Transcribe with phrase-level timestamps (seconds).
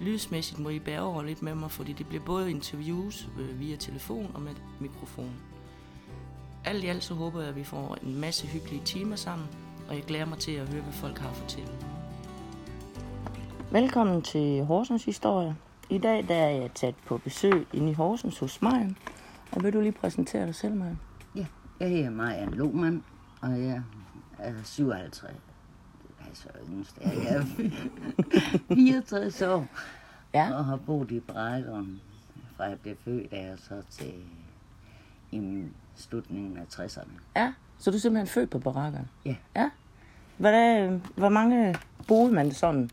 [0.00, 3.76] Lydsmæssigt må I bære over lidt med mig, fordi det bliver både interviews øh, via
[3.76, 5.32] telefon og med mikrofon.
[6.64, 9.48] Alt i alt så håber jeg, at vi får en masse hyggelige timer sammen,
[9.88, 11.72] og jeg glæder mig til at høre, hvad folk har at fortælle.
[13.70, 15.56] Velkommen til Horsens Historie.
[15.90, 18.96] I dag der er jeg taget på besøg inde i Horsens hos mig.
[19.52, 20.96] Og vil du lige præsentere dig selv, Maja?
[21.36, 21.46] Ja,
[21.80, 23.04] jeg hedder Marian Lohmann,
[23.40, 23.82] og jeg
[24.38, 25.51] er 57.
[26.34, 27.12] Steder.
[27.22, 27.44] Jeg er
[28.74, 29.66] 64 år
[30.34, 30.52] Ja.
[30.54, 32.00] og har boet i Brækkeren,
[32.56, 34.12] fra jeg blev født af så til
[35.32, 35.64] i
[35.96, 37.10] slutningen af 60'erne.
[37.36, 39.08] Ja, så du er simpelthen født på barakkerne?
[39.24, 39.36] Ja.
[39.56, 39.70] Ja.
[40.36, 41.74] Hvad, hvor mange
[42.08, 42.90] boede man sådan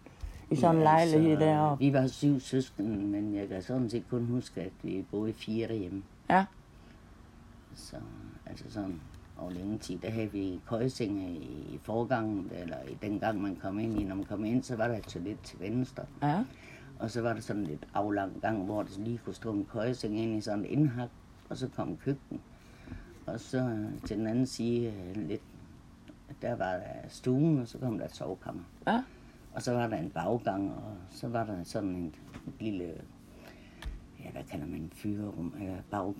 [0.51, 1.85] i sådan en Ja, lejlighed så, deroppe?
[1.85, 5.67] Vi var syv søskende, men jeg kan sådan set kun huske, at vi boede fire
[5.67, 6.03] derhjemme.
[6.29, 6.45] Ja.
[7.75, 7.95] Så,
[8.45, 9.01] altså sådan
[9.41, 13.79] over længe tid, der havde vi køjesenge i forgangen, eller i den gang man kom
[13.79, 14.03] ind i.
[14.03, 16.03] Når man kom ind, så var der et toilet til venstre.
[16.21, 16.43] Ja.
[16.99, 20.19] Og så var der sådan lidt aflang gang, hvor der lige kunne stå en køjeseng
[20.19, 21.09] ind i sådan et indhak,
[21.49, 22.41] og så kom køkken.
[23.25, 25.41] Og så øh, til den anden side øh, lidt,
[26.41, 28.63] der var der stuen, og så kom der et sovekammer.
[28.87, 29.03] Ja.
[29.53, 32.15] Og så var der en baggang, og så var der sådan en
[32.59, 32.93] lille,
[34.25, 36.13] ja, hvad kalder man, fyrerum, eller bag,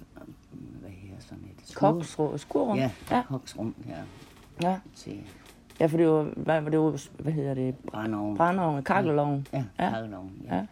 [0.82, 1.64] hvad hedder sådan et?
[1.70, 2.78] skur- Koksrum, skurrum?
[2.78, 3.16] Ja, ja.
[3.16, 3.24] ja.
[3.28, 4.02] koksrum, ja,
[4.62, 5.24] Ja, til
[5.80, 8.38] ja for det var, hvad, det var, hvad hedder det, brændeovn.
[8.38, 9.48] brændeovn, kakkelovn.
[9.54, 9.90] Ja, Ja.
[9.90, 10.56] kakkelovn, ja.
[10.56, 10.66] Ja.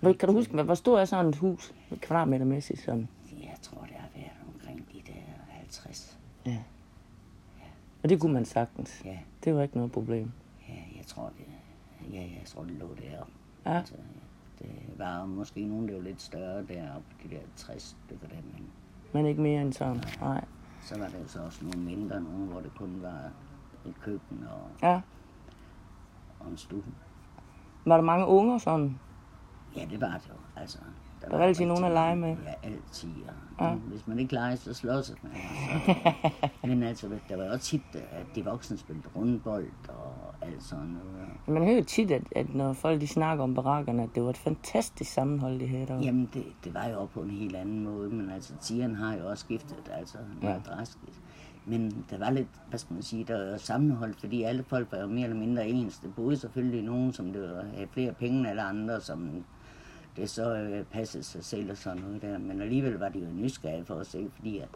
[0.00, 3.08] Hvor, kan du huske, hvor stort er sådan et hus, kvadratmetermæssigt sådan?
[3.42, 5.18] Jeg tror, det har været omkring de der
[5.50, 6.18] 50.
[6.46, 6.58] Ja.
[8.02, 9.02] Og det kunne man sagtens.
[9.04, 10.30] Ja, Det var ikke noget problem.
[10.68, 11.46] ja jeg tror, det,
[12.14, 13.32] ja, jeg tror, det lå deroppe.
[13.66, 13.78] Ja.
[13.78, 13.94] Altså,
[14.62, 18.66] det var måske nogen, der var lidt større deroppe, de der 60 stykker der, men
[19.12, 20.02] Men ikke mere end sådan.
[20.20, 20.44] Nej.
[20.82, 23.30] så var der jo så også nogle mindre, nogle, hvor det kun var
[23.86, 25.00] et køkken og, Ja.
[26.40, 26.82] og en stue.
[27.86, 28.98] Var der mange unger sådan?
[29.76, 30.60] Ja, det var det jo.
[30.60, 30.78] Altså,
[31.22, 32.36] der var altid nogen at lege med.
[32.44, 33.10] Ja, altid.
[33.58, 33.74] Og, ja.
[33.74, 35.32] Hvis man ikke leger, så slås man.
[35.32, 35.94] Så.
[36.68, 41.28] Men altså, der var også tit, at de voksne spillede rundbold og alt sådan noget.
[41.46, 44.36] Man hører tit, at, at når folk de snakker om barakkerne, at det var et
[44.36, 46.04] fantastisk sammenhold, de havde deroppe.
[46.04, 49.14] Jamen, det, det var jo også på en helt anden måde, men altså, tiderne har
[49.14, 50.74] jo også skiftet, altså, meget ja.
[50.74, 51.18] drastisk.
[51.64, 54.98] Men der var lidt, hvad skal man sige, der var sammenhold, fordi alle folk var
[54.98, 55.98] jo mere eller mindre ens.
[55.98, 59.44] Det boede selvfølgelig nogen, som det var, havde flere penge end alle andre, som
[60.16, 62.38] det så øh, passede sig selv og sådan noget der.
[62.38, 64.68] Men alligevel var de jo nysgerrige for at se, fordi at,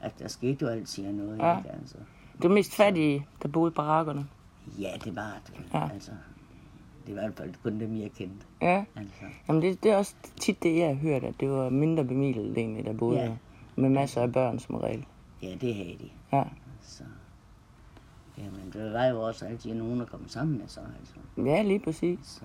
[0.00, 1.38] at der skete jo altid noget.
[1.38, 1.58] Ja.
[1.58, 1.96] Ikke, altså.
[2.36, 4.26] Det var mest fattige, der boede i barakkerne.
[4.78, 5.54] Ja, det var det.
[5.74, 5.88] Ja.
[5.92, 6.10] Altså,
[7.06, 8.46] det var i hvert fald kun dem, jeg kendte.
[8.62, 8.84] Ja.
[8.96, 9.24] Altså.
[9.48, 12.58] Jamen det, det er også tit det, jeg har hørt, at det var mindre bemidlet
[12.58, 13.36] egentlig, der boede Ja.
[13.76, 15.06] Med masser af børn som regel.
[15.42, 16.10] Ja, det havde de.
[16.36, 16.44] Ja.
[16.82, 17.04] Så.
[18.38, 21.14] Jamen, der var jo også altid nogen, der kom sammen med sig, altså.
[21.50, 22.18] Ja, lige præcis.
[22.22, 22.40] Så.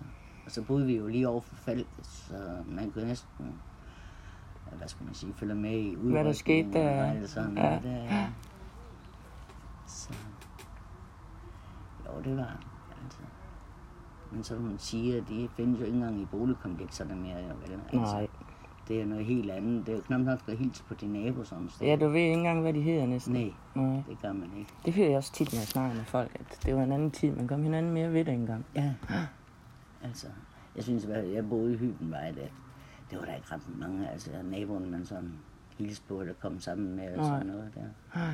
[0.45, 2.33] Og så boede vi jo lige over for Falk, så
[2.67, 3.29] man kunne næsten,
[4.77, 7.01] hvad skal man sige, følge med i Hvad der skete der.
[7.03, 7.79] Og alt sådan Ja.
[7.83, 8.03] der.
[8.03, 8.27] Ja.
[9.87, 10.09] Så.
[12.15, 12.67] Jo, det var det,
[13.03, 13.19] altså.
[14.31, 17.71] Men som hun siger, de findes jo ikke engang i boligkomplekserne mere, jo vel?
[17.71, 18.27] Altså, Nej.
[18.87, 19.85] Det er noget helt andet.
[19.85, 21.59] Det er jo knap nok at hilse på din nabo sted.
[21.81, 23.33] Ja, du ved ikke engang, hvad de hedder næsten.
[23.33, 24.03] Nej, Nej.
[24.09, 24.71] det gør man ikke.
[24.85, 27.11] Det hører jeg også tit, når jeg snakker med folk, at det var en anden
[27.11, 27.31] tid.
[27.35, 28.65] Man kom hinanden mere ved det engang.
[28.75, 28.93] Ja.
[30.03, 30.27] Altså,
[30.75, 32.51] jeg synes, at jeg boede i Hybenvej, det,
[33.09, 35.33] det var der ikke ret mange, altså naboerne, man sådan
[35.77, 38.19] hilste på, eller kom sammen med, og sådan noget der.
[38.19, 38.33] Nej.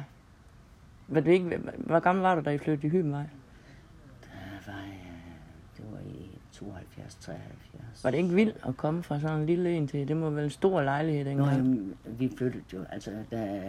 [1.08, 3.26] Var du ikke, hvor gammel var du, da I flyttede i Hybenvej?
[4.68, 4.84] Var,
[5.78, 8.04] det var i 72, 73.
[8.04, 10.08] Var det ikke vildt at komme fra sådan en lille en til?
[10.08, 11.58] Det må være en stor lejlighed Nå, dengang.
[11.58, 13.64] jamen, vi flyttede jo, altså da,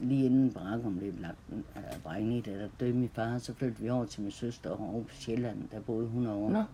[0.00, 3.82] lige inden barakken blev lagt uh, brændt i det, der døde min far, så flyttede
[3.82, 6.50] vi over til min søster over på Sjælland, der boede 100 år.
[6.50, 6.64] Nå.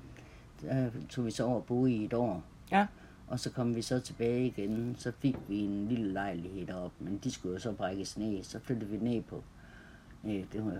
[0.62, 2.42] Der tog vi så over og boede i et år.
[2.72, 2.86] Ja.
[3.28, 7.20] Og så kom vi så tilbage igen, så fik vi en lille lejlighed deroppe, men
[7.24, 9.44] de skulle jo så brækkes ned, så flyttede vi ned på,
[10.24, 10.76] øh, det var,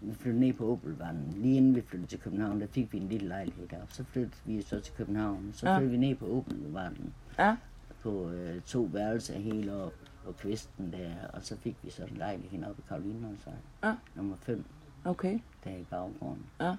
[0.00, 1.32] vi flyttede ned på Opelvanden.
[1.32, 3.94] Lige inden vi flyttede til København, der fik vi en lille lejlighed deroppe.
[3.94, 5.78] Så flyttede vi så til København, så Ja.
[5.78, 7.56] flyttede vi ned på Opelvanden, Ja.
[8.02, 9.92] på øh, to værelser helt op
[10.24, 13.54] på kvisten der, og så fik vi så en lejlighed oppe i Karolinonsvej,
[13.84, 13.94] Ja.
[14.14, 14.64] nummer 5,
[15.04, 15.38] Okay.
[15.64, 16.46] der i baggrunden.
[16.60, 16.76] Ja.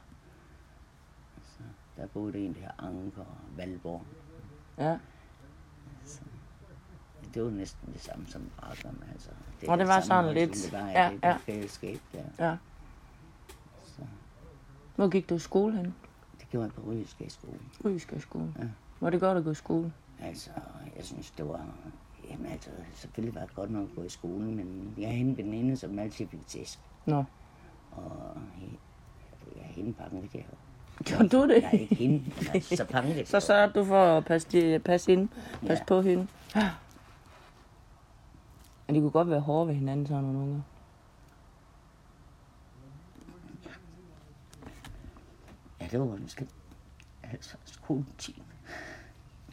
[1.44, 1.64] Så
[1.98, 4.04] der boede en, der hed Anker og Valborg.
[4.78, 4.98] Ja.
[7.34, 8.98] det var næsten det samme som brækkerne.
[9.12, 9.30] Altså,
[9.68, 11.32] Og det var sådan lidt- Det var, ja, det, ja.
[11.34, 12.24] det fællesskab der.
[12.50, 12.58] Ja.
[14.98, 15.96] Så, Hvor gik du i skole hen?
[16.40, 17.60] det gjorde jeg på Rygeske skole.
[17.86, 18.54] Ryske skole.
[18.60, 18.64] Ja.
[19.00, 19.94] Var det godt at gå i skole?
[20.22, 20.50] Altså,
[20.96, 21.66] jeg synes, det var...
[22.30, 25.38] Jamen altså, selvfølgelig var det godt nok at gå i skole, men jeg havde en
[25.38, 26.80] veninde, som altid fik tæsk.
[27.06, 27.24] Nå.
[27.92, 28.38] Og
[29.56, 30.58] ja, hende pakkede jeg jo.
[31.04, 31.64] Gjorde du det?
[31.64, 32.24] Nej, ikke hende,
[32.62, 35.30] så pakkede jeg Så sørger du for at passe, passe ind,
[35.68, 35.86] passe Ja.
[35.88, 36.28] på hende.
[38.88, 40.62] Men de kunne godt være hårde ved hinanden, sådan nogle unger.
[45.88, 46.48] Ja, det var måske...
[47.24, 48.46] Altså, skoletime.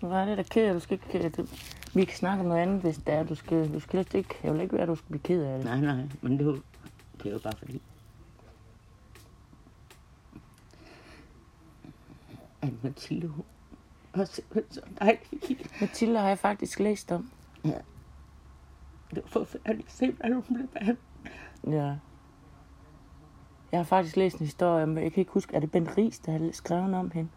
[0.03, 1.29] Nu er det da ked af, du skal ikke...
[1.29, 1.47] Du,
[1.95, 3.75] vi kan snakke om noget andet, hvis det er, du skal...
[3.75, 4.35] Du skal ikke...
[4.43, 5.65] Jeg vil ikke være, at du skal blive ked af det.
[5.65, 6.59] Nej, nej, men det var,
[7.23, 7.83] det var bare fordi...
[12.63, 13.45] At Mathilde, hun
[14.15, 15.69] var simpelthen så dejlig.
[15.81, 17.31] Mathilde har jeg faktisk læst om.
[17.65, 17.79] Ja.
[19.11, 20.99] Det var forfærdeligt hvordan hun blev behandlet.
[21.67, 21.97] Ja.
[23.75, 26.19] Jeg har faktisk læst en historie om, jeg kan ikke huske, er det Bent Ries,
[26.19, 27.31] der har skrevet om hende?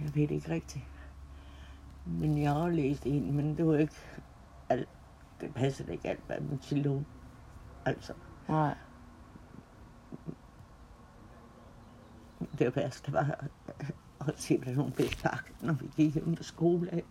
[0.00, 0.84] Jeg ved det ikke rigtigt.
[2.06, 3.94] Men jeg har læst en, men det var ikke
[4.68, 4.88] alt.
[5.40, 7.06] Det passede ikke alt, hvad Mathilde hun.
[7.84, 8.12] Altså,
[8.48, 8.74] Nej.
[12.58, 13.44] det værste var
[14.20, 17.02] at se, hvad hun blev pakket, når vi gik hjem på skole.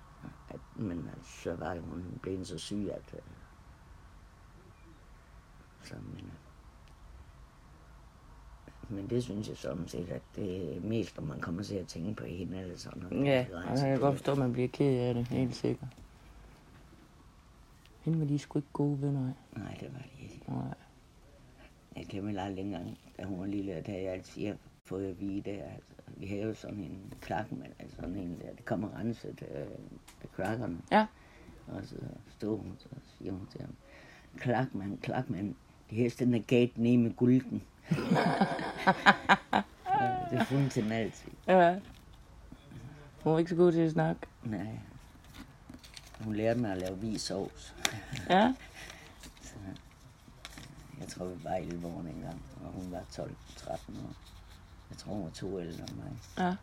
[0.50, 3.20] at men altså, så var det, hun blev så syg, at, øh,
[5.84, 6.32] så, men,
[8.90, 11.88] men det synes jeg sådan set, at det er mest, når man kommer til at
[11.88, 13.26] tænke på hende eller sådan noget.
[13.26, 15.90] Ja, og jeg kan godt forstå, at man bliver ked af det, helt sikkert.
[18.02, 19.60] Hende var de sgu ikke gode venner af.
[19.60, 20.42] Nej, det var det ikke.
[20.48, 20.74] Nej.
[21.96, 25.42] Jeg glemmer aldrig engang, da hun var lille, at jeg altid har fået at vide
[25.42, 25.52] det.
[25.52, 29.68] Altså, vi havde jo sådan en klakmand, altså sådan en der, det kommer renset øh,
[30.22, 30.78] af klakkerne.
[30.92, 31.06] Ja.
[31.68, 31.96] Og så
[32.38, 33.76] stod hun, så siger hun til ham,
[34.38, 35.56] klakmand, klakmand,
[36.20, 37.62] den der gate med gulden.
[40.32, 41.32] Det fundet den altid.
[41.48, 41.80] Ja.
[43.24, 44.22] Hun var ikke så god til at snakke.
[44.44, 44.80] Nej.
[46.20, 47.76] Hun lærte mig at lave sovs.
[48.30, 48.54] Ja.
[49.42, 49.54] Så
[51.00, 53.22] jeg tror, vi var 11 år engang, og hun var 12-13
[53.72, 54.14] år.
[54.90, 56.12] Jeg tror, hun var to ældre end mig.
[56.38, 56.56] Ja.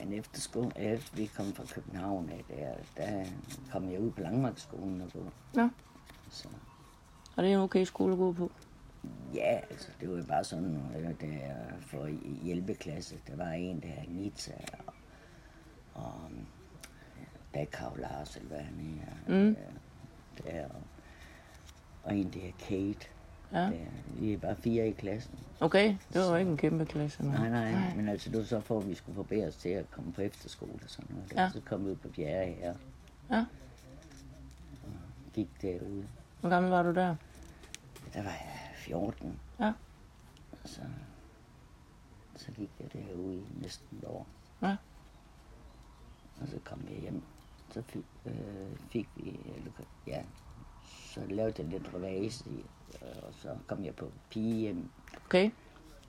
[0.00, 2.74] Men efter skolen, efter vi kom fra København, af, der,
[3.04, 3.24] der
[3.72, 5.30] kom jeg ud på Langmarksskolen og gå.
[5.54, 5.68] Nå.
[6.30, 6.48] Så
[7.36, 8.50] Og det er en okay skole at gå på.
[9.34, 12.08] ja, altså, det var bare sådan, øh, der for
[12.42, 14.52] hjælpeklasse, der var en, der hed Nita,
[14.84, 14.94] og,
[15.94, 16.30] og
[17.54, 19.32] Dakav Lars, eller hvad han er.
[19.48, 19.54] Mm.
[19.54, 20.82] Der, der, og,
[22.04, 23.06] og en, der er Kate.
[23.54, 23.60] Ja.
[23.60, 23.70] Der,
[24.06, 25.38] vi er bare fire i klassen.
[25.60, 27.22] Okay, det var jo ikke en kæmpe klasse.
[27.22, 29.90] Nej, nej, men altså det var så for, at vi skulle forbedre os til at
[29.90, 31.32] komme på efterskole og sådan noget.
[31.32, 31.50] Ja.
[31.52, 32.74] Så kom vi ud på fjerde her.
[33.30, 33.44] Ja.
[35.34, 36.06] Gik derude.
[36.40, 37.16] Hvor gammel var du der?
[38.14, 39.38] Der var jeg 14.
[39.60, 39.72] Ja.
[40.64, 40.80] Så,
[42.36, 44.26] så gik jeg derude i næsten et år.
[44.62, 44.76] Ja.
[46.40, 47.22] Og så kom jeg hjem.
[47.70, 48.32] Så fik, øh,
[48.90, 49.70] fik vi, eller,
[50.06, 50.22] ja,
[50.84, 52.64] så lavede jeg lidt revase, i,
[53.02, 54.88] og så kom jeg på pigehjem
[55.26, 55.50] Okay.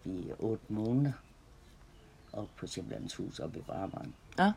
[0.05, 1.11] i otte måneder.
[2.33, 4.13] Op på Sjællands hus oppe i Brabrand.
[4.39, 4.53] Ja.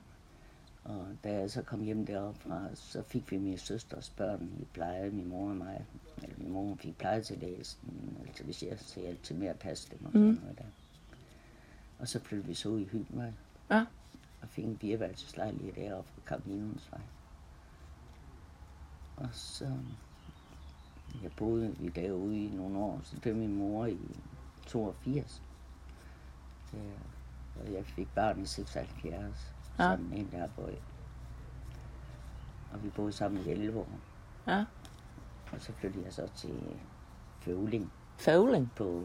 [0.84, 5.10] Og da jeg så kom hjem deropfra, så fik vi min søsters børn i pleje,
[5.10, 5.86] min mor og mig.
[6.22, 7.76] Eller min mor fik pleje til det,
[8.26, 10.40] altså hvis jeg så jeg altid mere at passe dem og sådan Mhm.
[10.42, 10.64] noget der.
[11.98, 13.32] Og så flyttede vi så ud i Hybenvej
[13.70, 13.84] Ja.
[14.42, 17.00] og fik en fireværelseslejlighed deroppe på Karolinens vej.
[19.16, 19.72] Og så,
[21.22, 23.98] jeg boede vi derude i nogle år, så døde min mor i
[24.66, 25.42] 82.
[26.72, 26.78] Ja,
[27.60, 29.82] og jeg fik barn i 76, Ja.
[29.84, 30.76] sammen med en der boede.
[32.72, 33.88] Og vi boede sammen i 11 år.
[34.46, 34.64] Ja.
[35.52, 36.76] Og så flyttede jeg så til
[37.40, 38.72] Føvling Fævling.
[38.76, 39.04] på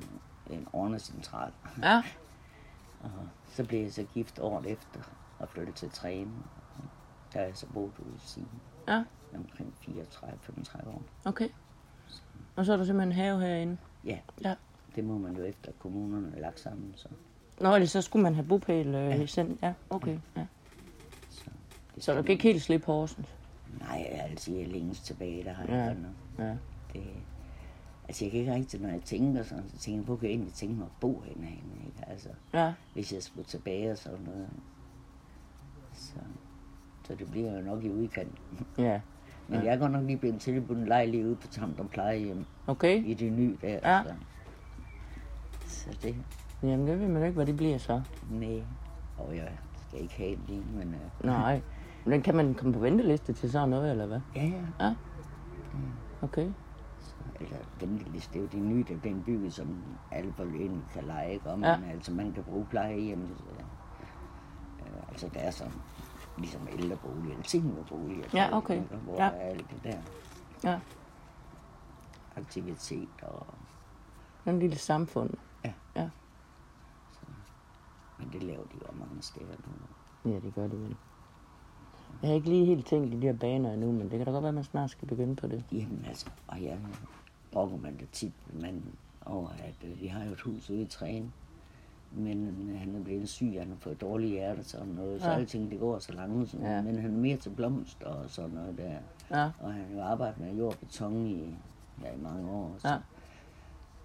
[0.49, 1.51] en ordnecentral.
[1.81, 2.03] Ja.
[3.03, 3.11] Og
[3.47, 4.99] så blev jeg så gift året efter
[5.39, 6.31] og flyttede til Træne.
[7.33, 9.03] Der har jeg så boet ude i Sigen Ja.
[9.35, 11.01] omkring 34-35 år.
[11.25, 11.49] Okay.
[12.55, 13.77] Og så er der simpelthen en have herinde.
[14.05, 14.55] Ja, Ja.
[14.95, 16.93] det må man jo efter kommunerne er lagt sammen.
[16.95, 17.07] Så,
[17.61, 19.15] Nå, ellers så skulle man have bopæl øh, Ja.
[19.15, 19.25] ja.
[19.25, 19.61] sendt.
[19.61, 20.17] Ja, okay.
[20.37, 20.45] Ja.
[21.29, 21.49] så,
[21.95, 23.27] det Så der skal gik helt slip på Horsens.
[23.79, 25.75] Nej, altså jeg er længst tilbage, der har Ja.
[25.83, 25.97] jeg.
[26.39, 26.55] Ja.
[26.93, 27.03] Det,
[28.07, 30.31] altså jeg kan ikke rigtig, når jeg tænker sådan, så tænker jeg, hvor kan jeg
[30.31, 32.03] egentlig tænke mig at bo henne ikke?
[32.07, 32.73] Altså, Ja.
[32.93, 34.47] hvis jeg skulle tilbage og sådan noget.
[35.93, 36.13] Så,
[37.07, 38.37] så det bliver jo nok i udkanten.
[38.77, 39.01] Ja.
[39.47, 39.65] Men ja.
[39.65, 43.03] jeg er godt nok lige blevet tilbudt en lejlighed ude på Tamdrum plejehjem Okay.
[43.05, 43.79] i det nye der.
[43.83, 44.03] Ja.
[44.03, 44.13] Så,
[45.65, 46.15] så det,
[46.63, 48.01] Jamen, det ved man ikke, hvad det bliver så.
[48.29, 48.63] nej.
[49.17, 49.51] Og jeg
[49.87, 50.87] skal ikke have en lige, men
[51.19, 51.61] uh, Nej.
[52.05, 54.19] Men kan man komme på venteliste til sådan noget, eller hvad?
[54.35, 54.85] ja, ja.
[54.85, 54.93] Ja.
[56.21, 56.49] Okay.
[56.99, 61.03] Så, eller venteliste, det er jo det nye, der bliver bygget, som alle egentlig kan
[61.03, 61.49] lege, ikke?
[61.49, 61.69] om Ja.
[61.69, 61.77] ja.
[61.93, 63.27] altså man kan bruge plejehjem.
[63.37, 63.43] Så,
[64.79, 65.73] uh, altså der er sådan,
[66.37, 68.33] ligesom ældrebolig eller seniorbolig.
[68.33, 68.81] Ja, okay.
[68.81, 69.17] Hvor Ja.
[69.23, 69.97] der er alt det der
[70.71, 70.79] Ja.
[72.35, 73.45] aktivitet og
[74.45, 75.29] En lille samfund.
[78.19, 79.55] men det laver de jo mange steder
[80.25, 80.31] nu.
[80.31, 80.95] Ja, det gør det vel.
[82.21, 84.31] Jeg har ikke lige helt tænkt i de her baner endnu, men det kan da
[84.31, 85.63] godt være, at man snart skal begynde på det.
[85.71, 86.79] Jamen altså, og jeg
[87.51, 90.85] brokker man det tit manden over, at øh, vi har jo et hus ude i
[90.85, 91.31] Træne,
[92.15, 95.35] men han er blevet syg, han har fået dårlige hjerte og sådan noget, så Ja.
[95.35, 96.75] alting det går så langsomt, Ja.
[96.75, 96.81] ja.
[96.81, 98.93] men han er mere til blomster og sådan noget der.
[99.41, 99.49] Ja.
[99.59, 101.55] Og han har jo arbejdet med jord og beton i,
[102.03, 102.97] ja, i mange år, så Ja.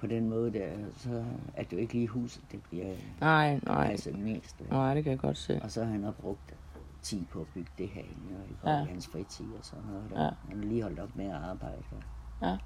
[0.00, 1.24] på den måde der, så
[1.54, 3.88] er det jo ikke lige huset, det bliver Nej, nej.
[3.90, 4.64] altså det meste.
[4.70, 5.60] Nej, det kan jeg godt se.
[5.62, 6.54] Og så har han også brugt
[7.02, 8.78] tid på at bygge det her inde, og i Ja.
[8.78, 8.84] ja.
[8.84, 10.04] hans fritid og sådan noget.
[10.10, 10.22] Der.
[10.24, 10.30] Ja.
[10.48, 12.02] Han har lige holdt op med at arbejde og,
[12.48, 12.56] Ja.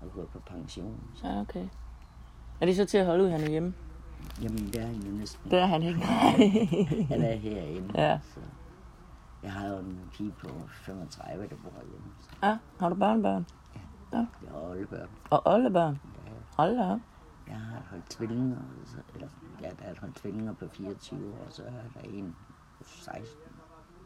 [0.00, 1.00] og gået på pension.
[1.14, 1.26] Så.
[1.28, 1.66] Ja, okay.
[2.60, 3.74] Er det så til at holde ud, han er hjemme?
[4.42, 5.50] Jamen, det er han jo næsten.
[5.50, 6.00] Det er han ikke.
[7.12, 8.00] Han er herinde.
[8.02, 8.18] Ja.
[8.34, 8.40] Så.
[9.42, 12.06] Jeg har jo en pige på 35, der bor hjemme.
[12.20, 13.46] Så ja, har du børnebørn?
[14.12, 15.08] jeg har oldebørn.
[15.30, 16.00] Og oldebørn?
[16.26, 16.30] Ja.
[16.56, 17.00] Hold da op.
[17.48, 19.28] Jeg har holdt tvillinger, så, eller
[19.60, 22.36] ja, der er holdt tvillinger på 24 år, og så er der en
[22.78, 23.24] på 16.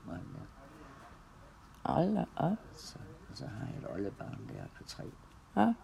[0.07, 1.93] Og, han der.
[1.93, 2.57] Hold da op.
[2.75, 2.99] så,
[3.31, 5.05] og så har jeg et oldebarn der på 3.
[5.57, 5.75] Ja.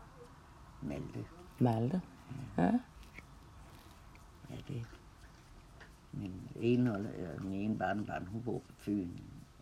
[0.83, 1.25] Malte.
[1.59, 2.00] Malte.
[2.57, 2.62] Ja.
[2.62, 2.73] Ja,
[4.68, 4.82] det.
[6.12, 9.08] Min ene, eller min ene barnebarn, hun bor på Fyn,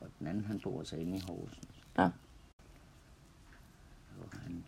[0.01, 1.87] og den anden, han bor så inde i Horsens.
[1.99, 2.11] Ja.
[4.21, 4.65] Og han...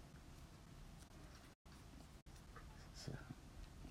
[2.95, 3.11] Så,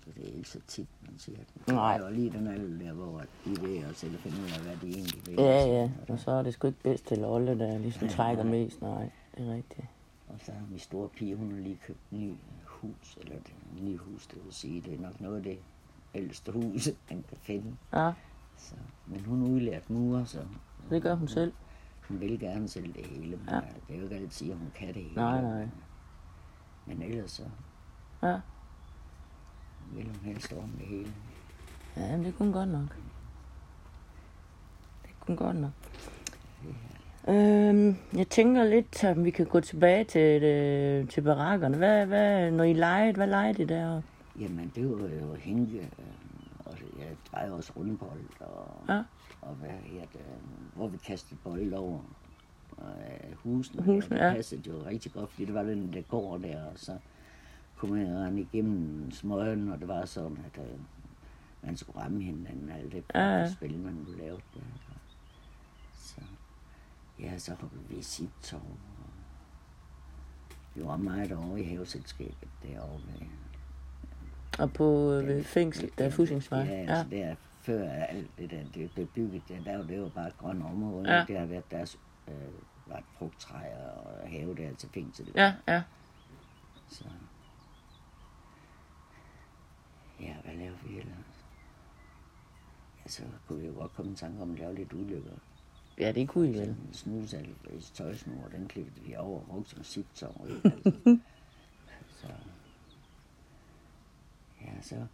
[0.04, 1.68] så det er ikke så tit, man siger det.
[1.74, 2.00] Nej.
[2.02, 4.96] Og lige den alder der, hvor de ved at selv finde ud af, hvad de
[4.96, 5.34] egentlig vil.
[5.34, 5.90] Ja, ja.
[6.08, 8.52] Og så er det sgu ikke bedst til Olle, der ligesom Ja, trækker nej.
[8.52, 8.80] mest.
[8.82, 9.86] Nej, det er rigtigt.
[10.28, 13.52] Og så har min store pige, hun har lige købt en ny hus, eller et
[13.82, 15.58] nyt hus, det vil sige, det er nok noget af det
[16.14, 17.76] ældste hus, man kan finde.
[17.92, 18.12] Ja,
[18.56, 18.74] Så,
[19.06, 20.38] men hun er udlært murer, så
[20.90, 21.52] det gør hun selv.
[22.08, 23.60] hun vil gerne selv det hele, men Ja.
[23.88, 25.14] det er jo ikke altid, at hun kan det hele.
[25.14, 25.68] Nej, nej.
[26.86, 27.42] Men ellers så
[28.22, 28.38] Ja.
[29.94, 31.12] vil hun helst ordne det hele.
[31.96, 32.96] Ja, men det kunne godt nok.
[35.02, 35.70] Det kunne godt nok.
[37.28, 41.76] Øhm, jeg tænker lidt, om vi kan gå tilbage til, det, til barakkerne.
[41.76, 44.08] Hvad, hvad, når I legede, hvad legede I deroppe?
[44.40, 49.02] Jamen, det var jo Henke, øh, og jeg drejer også rundbold, og, Ja.
[49.42, 50.20] og hvad her, det,
[50.74, 52.00] hvor vi kastede bold over
[52.78, 53.82] øh, husene.
[53.82, 54.32] Husene, det ja.
[54.34, 56.98] passede jo rigtig godt, fordi det var den der gård der, og så
[57.76, 60.78] kunne man rende igennem smøgen, og det var sådan, at øh,
[61.62, 63.52] man skulle ramme hinanden, alt det Ja, ja.
[63.52, 64.60] spil, man lavede der.
[65.94, 66.20] Så,
[67.20, 68.54] ja, så hoppede vi i sit
[70.74, 73.26] Vi var meget over i haveselskabet derovre med
[74.58, 76.60] Og på øh, ved fængsel, der er Fusingsvej.
[76.60, 77.16] Ja, altså ja.
[77.16, 77.34] der
[77.64, 80.62] før alt det der, det blev bygget, der, der var det jo bare et grønt
[80.62, 81.14] område.
[81.14, 81.24] Ja.
[81.28, 82.34] Det har været deres, øh,
[82.86, 85.32] var et frugttræer og have der til fængsel.
[85.34, 85.82] Ja, ja.
[86.88, 87.04] Så.
[90.20, 91.46] Ja, hvad laver vi ellers?
[93.04, 95.30] Ja, så kunne vi jo godt komme i tanke om at lave lidt ulykker.
[95.98, 96.68] Ja, det kunne I vel.
[96.68, 100.46] En snusal i tøjsnor, den klippede vi over og brugte som siptår.
[102.00, 102.26] Altså.
[102.26, 102.28] så.
[104.60, 105.06] Ja, så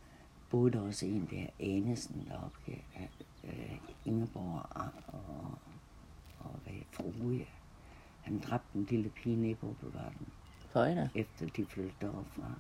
[0.50, 2.58] boede der også en der, Anesen, deroppe,
[2.94, 3.06] ja,
[3.44, 5.58] øh, Ingeborg og, og,
[6.38, 7.46] og hvad, Frue.
[8.22, 10.28] Han dræbte en lille pige nede på boulevarden,
[10.72, 11.08] Føjner.
[11.14, 12.52] efter de flyttede deroppe fra.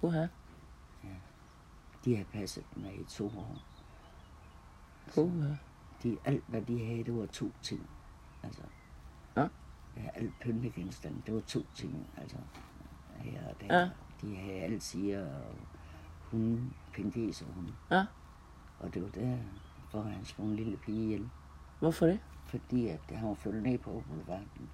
[0.00, 0.26] Puha.
[2.04, 3.58] De havde passet mig i to år.
[5.14, 5.54] Puha.
[6.02, 7.86] De, alt, hvad de havde, det var to ting.
[8.42, 8.62] Altså,
[9.36, 9.48] Ja.
[9.96, 12.06] ja, alt pyntegenstand, det var to ting.
[12.16, 12.36] Altså,
[13.16, 13.78] her og der.
[13.80, 13.90] Ja.
[14.20, 15.54] De havde alt siger, og
[16.32, 17.70] hun, pengeser hun.
[17.90, 18.04] Ja.
[18.80, 19.38] Og det var der,
[19.90, 21.28] hvor han slog en lille pige ihjel.
[21.78, 22.20] Hvorfor det?
[22.46, 24.68] Fordi at han var flyttet ned på boulevarden.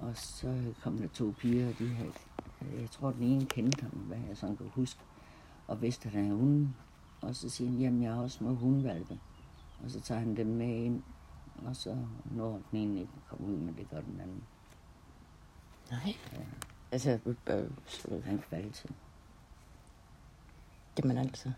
[0.00, 2.12] Og så kom der to piger, og de havde,
[2.80, 5.00] jeg tror den ene kendte ham, hvad jeg sådan kan huske,
[5.66, 6.76] og vidste, at han havde hunden.
[7.20, 9.18] Og så siger han, jamen jeg har også små hundvalpe.
[9.84, 11.02] Og så tager han dem med ind,
[11.66, 14.42] og så når den ene ikke kommer ud, men det gør den anden.
[15.90, 16.14] Nej.
[16.92, 17.64] Altså, øh,
[18.08, 18.90] øh, Han faldt til.
[20.98, 21.52] Jamen altså.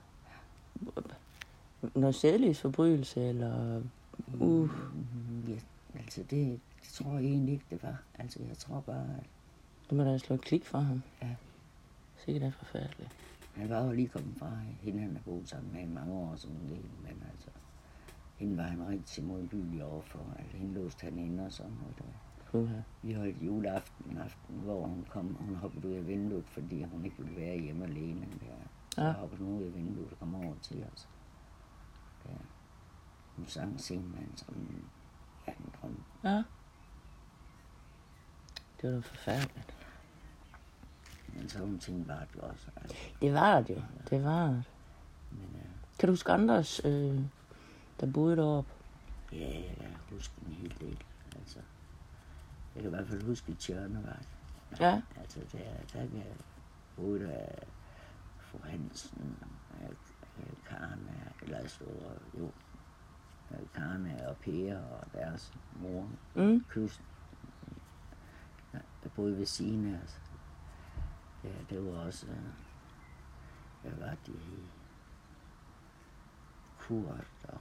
[1.95, 3.83] Noget sædlighedsforbrydelse, eller...
[4.41, 4.71] Uh,
[5.49, 5.59] Ja,
[5.99, 8.03] altså det, det tror jeg egentlig ikke, det var.
[8.19, 9.27] Altså jeg tror bare, at
[9.91, 11.03] det må da slå et klik for ham.
[11.23, 11.35] Ja.
[12.17, 13.11] Sikkert er forfærdeligt.
[13.55, 16.37] han var jo lige kommet fra hende, han har boet sammen med i mange år
[16.37, 17.49] som lille, men altså,
[18.37, 20.35] hende var han rigtig modbydelig overfor.
[20.39, 21.95] Altså, hende låste han inde og sådan noget.
[21.99, 22.05] Der.
[23.03, 27.05] Vi holdt juleaften, en aften, hvor hun kom, hun hoppede ud af vinduet, fordi hun
[27.05, 28.21] ikke ville være hjemme alene.
[28.41, 28.60] Der.
[29.01, 29.07] Ja.
[29.07, 29.13] ja.
[29.39, 31.09] hun ud af vinduet og kom over til os.
[32.25, 32.31] Der.
[33.37, 34.85] Hun sang Singman som
[35.47, 36.03] ja, en drøm.
[36.25, 36.43] Ja.
[38.81, 39.77] Det var da forfærdeligt.
[41.35, 42.67] Men så hun tænkte bare, det også.
[42.77, 43.83] Altså, Det var det jo.
[44.11, 44.65] Det var det.
[45.31, 47.21] men øh, Kan du huske andres, øh,
[48.01, 48.71] der boede deroppe?
[49.33, 50.99] ja, jeg kan huske en hel del.
[51.39, 51.59] Altså,
[52.75, 54.23] jeg kan i hvert fald huske Tjørnevej.
[54.81, 55.03] Ja.
[55.21, 55.59] Altså, der,
[55.93, 56.35] der kan jeg
[56.97, 57.47] både der
[58.51, 59.37] fru Hansen,
[60.67, 62.53] Karne, eller store, jo,
[63.75, 66.65] Karne og Per og deres mor, Mm.
[66.69, 67.05] Kysten,
[68.73, 70.21] der boede ved siden af os.
[71.45, 72.39] Ja, det var også, øh,
[73.83, 74.41] hvad var det
[76.79, 77.61] Kurt og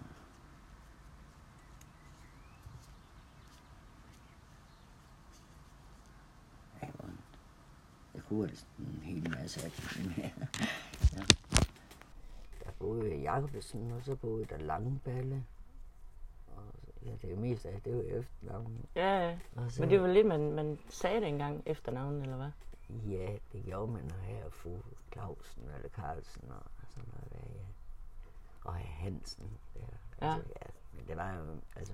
[6.82, 10.12] Ja, det var en- have en hel masse af dem.
[11.16, 11.24] ja.
[12.64, 15.46] Der boede Jacobsen, og så boede der Langballe.
[16.48, 16.64] Og
[17.06, 18.86] ja, det er mest af det var efternavnet.
[18.96, 19.38] Ja, ja.
[19.70, 22.52] Så, Men det var lidt, man, man sagde det engang efternavnet, eller hvad?
[22.90, 24.78] Ja, det gjorde man her fru
[25.14, 27.66] Clausen eller Carlsen og sådan noget der, ja.
[28.64, 29.58] Og Hansen.
[29.74, 30.28] Der.
[30.28, 30.34] Ja.
[30.34, 30.68] Altså, ja.
[30.94, 31.94] Men det var jo, altså,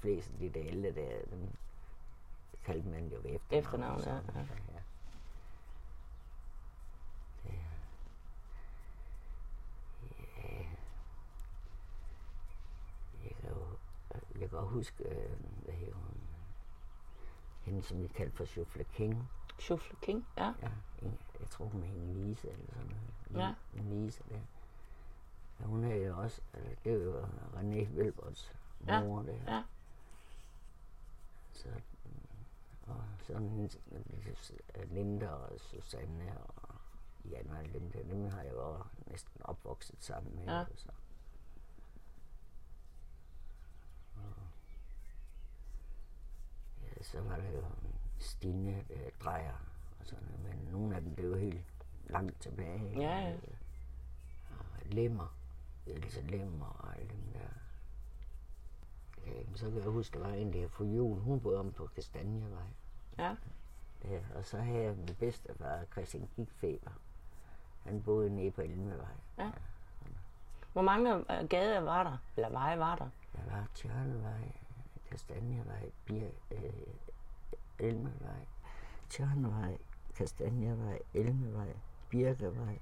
[0.00, 1.48] flest af de der ældre der, dem
[2.64, 4.00] kaldte man jo ved efternavn.
[4.00, 4.80] Efternavn, ja, noget, ja.
[7.42, 7.54] Det,
[10.42, 10.64] ja.
[13.24, 13.66] Jeg kan jo,
[14.40, 16.20] jeg kan også huske, øh, hvad hedder hun,
[17.62, 19.28] hende som vi kaldte for Shuffle King.
[19.58, 20.52] Shuffle King, ja.
[20.62, 20.70] Ja,
[21.02, 22.96] en- jeg tror hun hed Lise eller sådan
[23.30, 23.44] noget.
[23.44, 23.54] Ja.
[23.80, 24.40] En Lise der.
[25.60, 27.20] Ja, hun er jo også, altså, det er jo
[27.54, 28.52] René Velberts
[28.86, 29.32] Ja, mor der.
[29.54, 29.62] ja.
[31.52, 31.68] Så,
[32.04, 33.78] mm, og sådan hendes,
[34.86, 36.74] Linda og Susanne og
[37.30, 40.44] Jan og dem der, dem har jeg jo næsten opvokset sammen med.
[40.44, 40.64] Ja.
[40.74, 40.88] Så.
[44.16, 44.22] Og,
[46.82, 47.64] ja, så var der jo
[48.18, 49.54] Stine der drejer
[50.00, 51.64] og sådan noget, men nogle af dem blev helt
[52.06, 53.00] langt tilbage.
[53.00, 53.34] Ja, ja.
[54.50, 55.36] Og Lemmer,
[55.86, 57.48] Else Lemmer og alle dem der.
[59.26, 61.86] Ja, så kan jeg huske, der var en der for jul, hun boede om på
[61.94, 62.68] Kastanjevej.
[63.18, 63.36] Ja.
[64.04, 66.90] Ja, og så havde jeg min bedste var Christian Gigfeber.
[67.84, 69.06] Han boede nede på Elmevej.
[69.38, 69.50] Ja.
[70.72, 72.16] Hvor mange øh, gader var der?
[72.36, 73.08] Eller veje var der?
[73.32, 74.52] Der var Tjørnevej,
[75.10, 76.72] Kastanjevej, Bir, øh,
[77.78, 78.46] Elmevej,
[79.10, 79.78] Tjørnevej,
[80.14, 81.72] Kastanjevej, Elmevej,
[82.10, 82.78] Birkevej.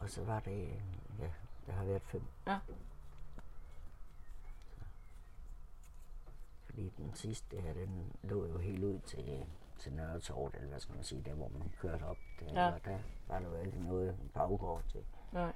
[0.00, 0.80] Og så var det, øh,
[1.20, 1.30] ja,
[1.66, 2.22] der har været fem.
[2.46, 2.58] Ja.
[6.66, 9.46] Fordi den sidste her, den lå jo helt ud til
[9.78, 12.16] til Nørretorvet, eller hvad skal man sige, der hvor man kørte op.
[12.40, 12.66] Der, Ja.
[12.66, 12.78] ja.
[12.84, 15.04] der var der jo altid noget baggård til.
[15.32, 15.52] Nej.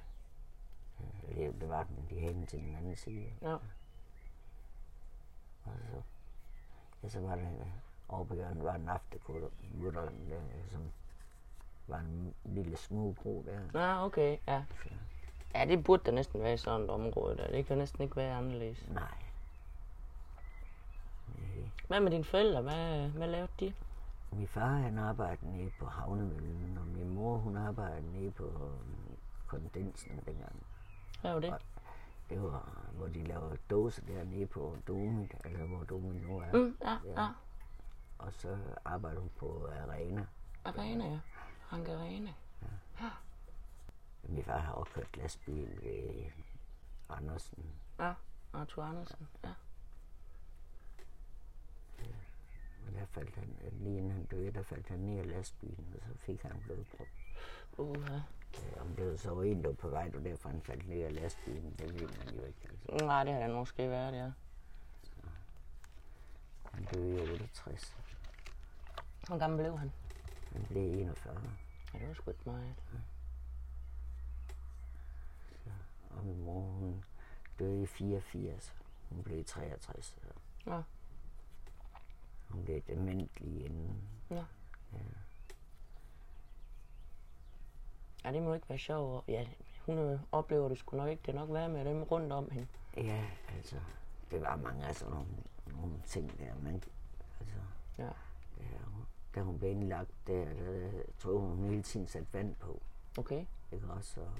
[1.27, 3.25] Eller det var den, de hængte til den anden side.
[3.41, 3.53] Ja.
[5.65, 6.01] Og så,
[7.03, 7.47] ja, så var der
[8.09, 9.47] over på hjørnet, var en aftenkutter,
[9.93, 10.09] der,
[10.71, 10.91] som
[11.87, 13.79] var en lille smugbro der.
[13.79, 14.63] Ja, okay, ja.
[15.55, 17.47] Ja, det burde da næsten være i sådan et område der.
[17.47, 18.89] Det kan næsten ikke være anderledes.
[18.89, 19.03] Nej.
[21.27, 21.69] Nej.
[21.87, 22.61] Hvad med dine forældre?
[22.61, 23.73] Hvad, hvad lavede de?
[24.31, 29.17] Min far han arbejdede nede på havnemøllen, og min mor hun arbejdede nede på øhm,
[29.47, 30.63] kondensen dengang.
[31.21, 31.53] Hvad var det?
[32.29, 36.51] Det var, hvor de lavede dåser dernede på Domit, altså hvor Domit nu er.
[36.53, 37.29] Mm, ja, ja.
[38.17, 40.25] Og så arbejdede hun på Arena.
[40.65, 41.19] Arena, ja.
[41.67, 42.33] Hank Arena.
[44.23, 46.31] Min far har også kørt lastbil ved
[47.09, 47.65] Andersen.
[47.99, 48.13] Ja,
[48.53, 49.27] Arthur Andersen.
[49.43, 49.53] Ja.
[52.87, 56.07] Og der faldt han, lige inden han døde, der faldt han ned af lastbilen, og
[56.07, 57.07] så fik han blodprop.
[57.77, 58.21] Uh, ja.
[58.75, 61.01] Ja, Om det var så en, der var på vej, og derfor han faldt ned
[61.01, 62.59] af lastbilen, det ved man jo ikke.
[62.69, 63.05] Altså.
[63.05, 64.31] Nej, det har det måske været, ja.
[66.73, 67.97] Han døde i 68.
[69.27, 69.91] Hvor gammel blev han?
[70.53, 71.41] Han blev 41.
[71.93, 72.75] Ja, det var sgu ikke meget.
[76.09, 77.03] Og min mor, hun
[77.59, 78.73] døde i 84.
[79.09, 80.05] Hun blev 63.
[80.05, 80.15] så
[80.67, 80.81] Ja.
[82.49, 84.01] Hun blev dement lige inden.
[84.29, 84.45] Ja.
[84.93, 84.99] Ja,
[88.31, 89.27] det må ikke være sjovt.
[89.27, 89.47] Ja,
[89.85, 91.21] hun øh, oplever det sgu nok ikke.
[91.25, 92.67] Det er nok være med dem rundt om hende.
[92.97, 93.75] Ja, altså,
[94.31, 95.27] det var mange af sådan nogle,
[95.67, 96.83] nogle ting der, men
[97.39, 97.55] altså,
[97.97, 98.09] Ja.
[98.85, 102.81] hun, da hun blev indlagt der, der tror hun hele tiden satte vand på.
[103.17, 103.45] Okay.
[103.71, 104.21] Ikke også?
[104.21, 104.31] Og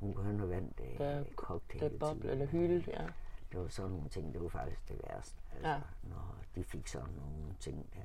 [0.00, 2.30] hun kunne høre noget vand, det, Der- kogte hele er boble tiden.
[2.30, 3.06] eller hylde, ja.
[3.52, 5.40] Det var sådan nogle ting, det var faktisk det værste.
[5.52, 5.80] Altså, Ja.
[6.02, 8.00] Når de fik sådan nogle ting der.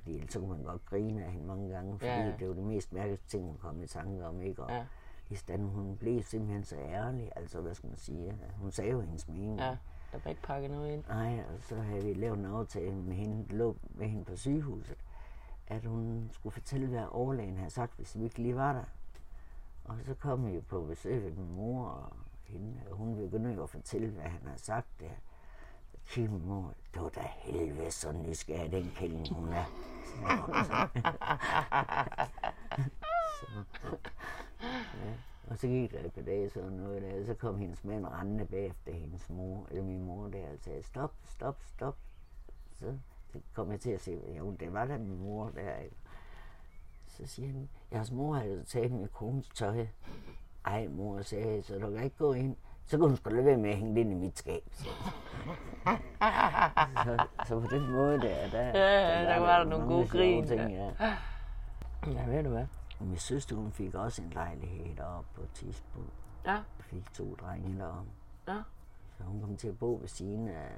[0.00, 2.32] Fordi ellers så kunne man godt grine af hende mange gange, fordi Ja, ja.
[2.38, 4.62] det var det mest mærkelige ting, hun kom i tanke om, ikke?
[4.62, 4.86] Og Ja.
[5.30, 9.00] i stand, hun blev simpelthen så ærlig, altså hvad skal man sige, hun sagde jo
[9.00, 9.58] hendes mening.
[9.58, 9.76] Ja,
[10.12, 11.04] der var ikke pakket noget ind.
[11.08, 14.96] Nej, og så havde vi lavet en aftale med hende, lå med hende på sygehuset,
[15.66, 18.84] at hun skulle fortælle, hvad overlægen havde sagt, hvis vi ikke lige var der.
[19.84, 22.12] Og så kom vi på besøg ved min mor og
[22.44, 25.10] hende, og hun begyndte jo at fortælle, hvad han havde sagt der.
[25.90, 29.64] Så kiggede min mor, du er da helvede så nysgerrig, den kælling hun er.
[30.04, 30.88] så,
[35.04, 35.14] ja.
[35.50, 38.06] Og så gik der et par dage sådan noget der, og så kom hendes mand
[38.06, 41.96] rendende bagefter hendes mor, eller min mor der, og sagde, stop, stop, stop.
[42.72, 42.98] Så,
[43.32, 45.76] så kom jeg til at se, jo, det var da min mor der.
[45.76, 45.96] Ikke?
[47.06, 49.86] Så siger han, jeres mor har jo taget min kones tøj.
[50.64, 52.56] Ej, mor sagde, jeg, så du kan ikke gå ind.
[52.86, 54.62] Så kunne hun sgu lade være med at hænge det ind i mit skab.
[55.86, 55.98] jeg.
[57.04, 60.60] så, så på den måde der, der, Ja, der var der nogle gode grin, Ting,
[60.72, 60.90] ja.
[61.00, 61.16] ja.
[62.06, 62.66] Ja, ved du hvad?
[63.00, 66.12] Min søster, hun fik også en lejlighed deroppe på et tidspunkt.
[66.46, 68.10] Ja, fik to drenge deroppe.
[68.48, 68.62] ja,
[69.18, 70.70] Så hun kom til at bo ved siden af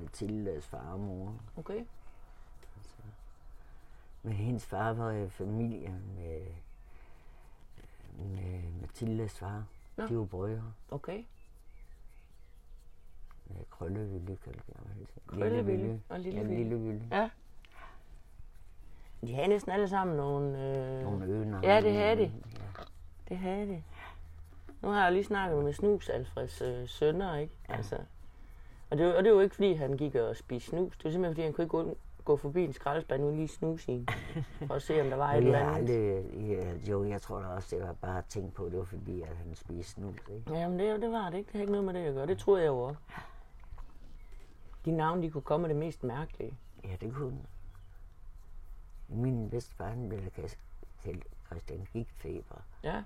[0.00, 1.34] Mathildes far og mor.
[1.56, 1.84] okay.
[4.22, 6.40] Men hendes far var i familie med,
[8.18, 9.64] med Mathildes far.
[9.96, 10.06] Nå.
[10.06, 10.72] De var brødre.
[10.90, 11.24] Okay.
[13.70, 15.20] Krølleville, kaldte jeg altid.
[15.26, 16.62] Krølleville og Lille ja, Ville.
[16.64, 17.02] Lille Ville.
[17.12, 17.28] Ja.
[19.26, 20.46] De havde næsten alle sammen nogle...
[20.48, 21.02] Øh...
[21.02, 21.60] Nogle øner.
[21.62, 22.22] Ja, det havde de.
[22.22, 22.82] Ja.
[23.28, 23.82] Det havde de.
[24.82, 27.54] Nu har jeg lige snakket med Snus, Alfreds øh, sønner, ikke?
[27.68, 27.74] Ja.
[27.76, 27.96] Altså,
[28.90, 30.96] og, det, var- og det var ikke, fordi han gik og spiste snus.
[30.96, 33.88] Det var simpelthen, fordi han kunne ikke gå, gå forbi en skraldespand uden lige snus
[33.88, 34.06] i.
[34.66, 35.74] For at se, om der var et eller andet.
[35.74, 38.84] aldrig, ja, jo, jeg tror da også, det var bare at tænke på, det var
[38.84, 40.58] fordi, at han spiste snus, ikke?
[40.58, 41.46] Jamen, det, det var det ikke.
[41.46, 42.26] Det havde ikke noget med det at gøre.
[42.26, 43.00] Det troede jeg jo også.
[44.84, 46.58] De navne, de kunne komme det mest mærkelige.
[46.84, 47.38] Ja, det kunne.
[49.08, 50.58] Min bedstefar, han kaldt
[51.04, 52.62] kaldt Christian Gigtfeber.
[52.82, 53.02] Ja,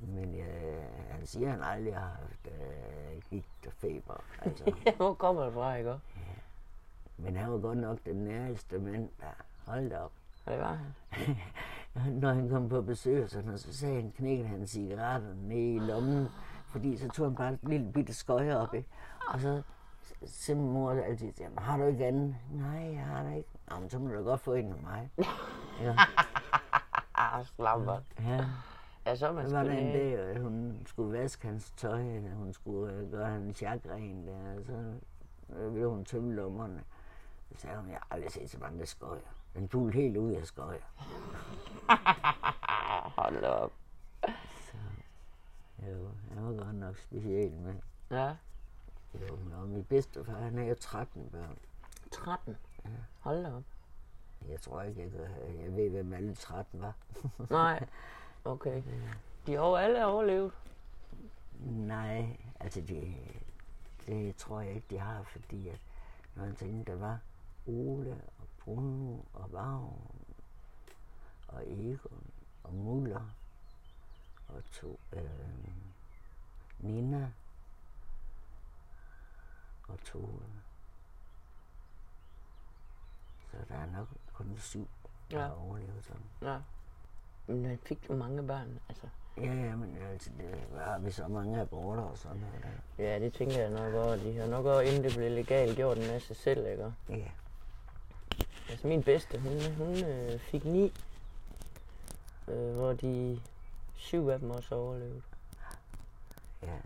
[0.00, 4.24] Men øh, han siger, at han aldrig har haft øh, gigt og feber.
[4.42, 4.72] Altså.
[4.96, 5.92] hvor kommer det fra, ikke?
[5.92, 6.04] også?
[7.16, 9.26] Men han var godt nok den nærmeste mand, der
[9.66, 10.12] holdt op.
[10.46, 11.36] Og det var han.
[12.20, 15.78] Når han kom på besøg, sådan, og så sagde han, knækkede han cigaretterne ned i
[15.78, 16.28] lommen,
[16.66, 18.88] fordi så tog han bare et lille bitte skøje op, ikke?
[19.28, 19.62] Og så
[20.48, 22.36] min mor altid, jamen, har du ikke anden?
[22.50, 23.48] Nej, jeg har da ikke.
[23.70, 25.10] Nå, men så må du godt få en af mig.
[25.80, 28.00] Ja, slammer.
[28.20, 28.44] ja.
[29.06, 29.94] Ja, så man Så var der en det.
[29.94, 34.54] dag, at hun skulle vaske hans tøj, og hun skulle øh, gøre hans chakren der,
[34.58, 34.92] og så
[35.56, 36.84] øh, ville hun tømme lommerne.
[37.54, 39.20] Så sagde hun, jeg har aldrig set så mange skøjer.
[39.54, 40.80] Den pulte helt ud af skøjer.
[43.22, 43.72] Hold op.
[45.88, 48.34] Jo, han var godt nok speciel, men Ja,
[49.84, 51.58] min bedstefar, han jo 13 børn.
[52.10, 52.56] 13.
[53.20, 53.62] Hold da op.
[54.48, 55.10] Jeg tror ikke, jeg,
[55.64, 56.94] jeg ved, hvem alle 13 var.
[57.50, 57.86] Nej.
[58.44, 58.82] Okay.
[59.46, 60.52] De har alle overlevet.
[61.60, 63.14] Nej, altså det,
[64.06, 65.80] det tror jeg ikke, de har, fordi at,
[66.34, 67.18] når jeg tænkte, der var
[67.66, 70.10] Ole og Bruno og Vagn
[71.48, 72.30] og Egon
[72.64, 73.34] og Muller
[74.48, 75.22] og to, øh,
[76.78, 77.32] Nina
[79.88, 80.40] og Tove.
[83.50, 84.88] Så der er nok kun syv,
[85.30, 85.46] der Ja.
[85.46, 86.22] har overlevet sådan.
[86.52, 86.58] Ja.
[87.46, 89.06] Men han fik jo mange børn, altså.
[89.36, 92.62] Ja, ja, men altså, det var vi så mange aborter og sådan noget
[92.98, 93.04] der.
[93.04, 94.24] Ja, det tænker jeg nok også.
[94.24, 96.92] De har nok også, inden det blev legalt, gjort en masse selv, ikke?
[97.08, 97.30] Ja,
[98.70, 100.92] Altså min bedste, hun, hun øh, fik ni,
[102.48, 103.40] øh, hvor de
[103.94, 105.22] syv af dem også overlevede.
[106.62, 106.78] ja.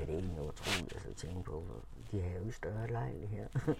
[0.00, 1.62] Ja, det er egentlig utroligt at tænke på,
[2.12, 3.48] de har jo større lejligheder.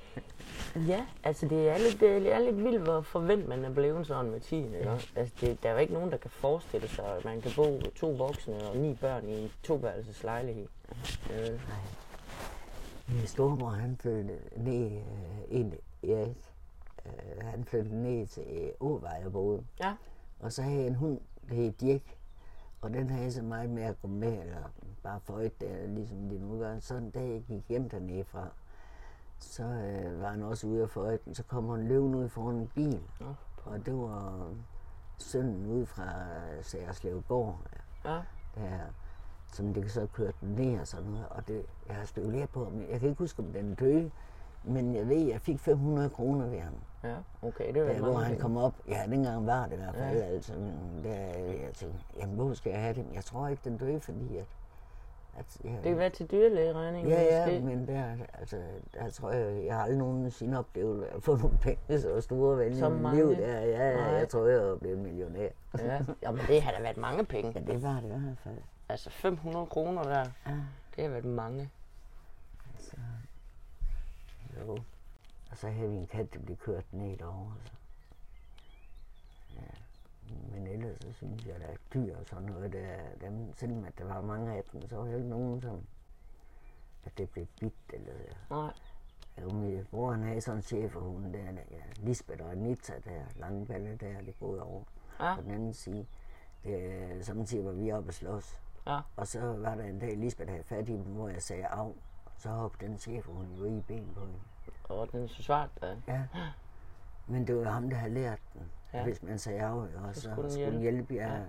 [0.88, 4.30] Ja, altså det er lidt, det er lidt vildt, hvor forvent man er blevet sådan
[4.30, 4.90] med tiden, ikke?
[4.90, 4.98] Ja.
[5.16, 7.80] Altså det, der er jo ikke nogen, der kan forestille sig, at man kan bo
[7.96, 10.66] to voksne og ni børn i en toværelses lejlighed.
[11.32, 11.60] Øh,
[13.08, 16.36] Min storebror, han flyttede ned, øh, ind, Erik,
[17.06, 19.64] øh, han flyttede ned til øh, Åvej og boede.
[19.80, 19.94] ja,
[20.40, 22.00] Og så havde jeg en hund, der hed Dirk,
[22.80, 26.38] og den havde så meget med at gå med, eller bare føjt der, ligesom de
[26.38, 26.78] nu gør.
[26.80, 28.48] Så en dag jeg gik hjem dernede fra,
[29.38, 32.70] så øh, var han også ude af føjt, så kom han løvende ud foran en
[32.74, 33.02] bil.
[33.20, 34.50] Nå, Og det var
[35.18, 36.12] sønnen ude fra
[36.62, 37.60] Særeslevgård,
[38.04, 38.20] ja,
[38.54, 38.78] der,
[39.52, 41.26] som det så kørte ned og sådan noget.
[41.28, 44.10] Og det, jeg har spekuleret på, men jeg kan ikke huske, om den døde,
[44.64, 46.74] men jeg ved, at jeg fik 500 kroner ved ham.
[47.04, 49.94] Ja, okay, det var Der, hvor han kom op, ja, dengang var det i hvert
[49.94, 50.24] fald, Ja.
[50.26, 50.32] ja.
[50.32, 53.06] altså, men der, jeg tænkte, jamen, hvor skal jeg have det?
[53.14, 54.44] Jeg tror ikke, den døde, fordi at,
[55.38, 57.12] at jeg, Det kan være til dyrlægeregningen.
[57.12, 57.60] Ja, ja, måske.
[57.76, 58.56] men der, altså,
[58.94, 62.78] der tror jeg, jeg har aldrig nogensinde oplevet at få nogle penge så store vel
[62.78, 63.28] i mit liv.
[63.36, 63.60] Der.
[63.60, 64.02] Ja, Nej.
[64.02, 65.48] ja, jeg tror, jeg blevet millionær.
[65.78, 67.52] Ja, jamen det har da været mange penge.
[67.54, 68.58] Ja, det var det i hvert fald.
[68.88, 70.52] Altså 500 kroner der, Ja,
[70.96, 71.70] det har været mange.
[72.74, 72.96] altså,
[74.66, 74.78] jo.
[75.58, 77.54] Og så havde vi en kat, der blev kørt ned derovre.
[77.64, 77.72] Så.
[79.54, 79.60] Ja.
[80.52, 84.04] Men ellers så synes jeg, at dyr og sådan noget, der, dem, selvom at der
[84.04, 85.86] var mange af dem, så var der ikke nogen, som
[87.04, 88.12] at det blev bidt eller
[88.50, 88.72] Nej,
[89.42, 93.22] Jo, min bror han havde sådan en cheferhund der, der ja, Lisbeth og Anita der,
[93.36, 94.82] lange balle der, det boede over
[95.20, 95.34] Ja.
[95.34, 96.06] på den anden side.
[96.64, 98.60] Det, samtidig var vi oppe at slås.
[98.86, 101.66] ja, Og så var der en dag, Lisbeth havde fat i dem, hvor jeg sagde
[101.66, 101.92] af.
[102.36, 104.38] Så hoppede den cheferhund jo i ben på hende.
[104.88, 105.96] Og den så svart der.
[106.08, 106.22] Ja.
[107.26, 108.62] Men det var jo ham, der havde lært den.
[108.92, 109.02] Ja.
[109.04, 111.14] Hvis man sagde af, og så, så skulle skulle den den hjælpe.
[111.14, 111.28] Ja.
[111.28, 111.34] Ja.
[111.34, 111.44] ja.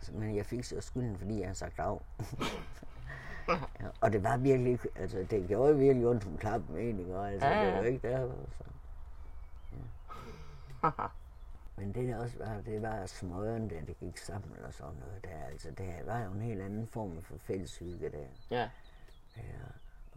[0.00, 1.98] Så, men jeg fik så skylden, fordi jeg havde sagt af.
[3.80, 7.18] ja, og det var virkelig, altså det gjorde virkelig ondt, hun klappede med en, ikke?
[7.18, 7.76] Altså, Ja, det ja.
[7.76, 8.28] var ikke der.
[8.58, 8.64] Så.
[10.82, 10.90] Ja.
[11.78, 15.24] Men det der også var, det var smøren, der det gik sammen og sådan noget
[15.24, 15.44] der.
[15.52, 18.26] Altså det var jo en helt anden form for fælleshygge der.
[18.50, 18.70] Ja,
[19.36, 19.42] Ja,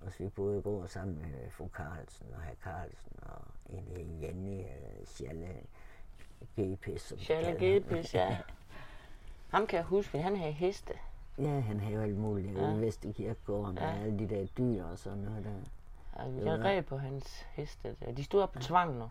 [0.05, 4.21] og så vi boede går sammen med fru Carlsen og herr Carlsen og en hed
[4.21, 5.05] Jenny øh,
[6.59, 7.01] G-pis.
[7.01, 7.81] som de Charlie kalder ham.
[7.97, 8.37] Gepis, ja.
[9.53, 10.93] Ham kan jeg huske, han havde heste.
[11.37, 12.63] Ja, han havde jo alt muligt Ja.
[12.71, 13.91] ude Vesterkirkegården med Ja.
[13.99, 15.51] alle de der dyr og sådan noget der.
[16.13, 17.95] Og kan red på hans heste.
[17.99, 18.11] Der.
[18.11, 19.03] De stod oppe på tvang nu.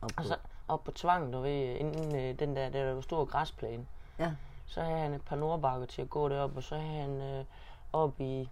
[0.00, 0.36] Og på, Og så
[0.68, 3.86] oppe på tvang, du ved, inden øh, den der, der var stor græsplæne.
[4.18, 4.32] ja,
[4.66, 7.44] Så havde han et par nordbakker til at gå derop, og så havde han øh,
[7.92, 8.48] op i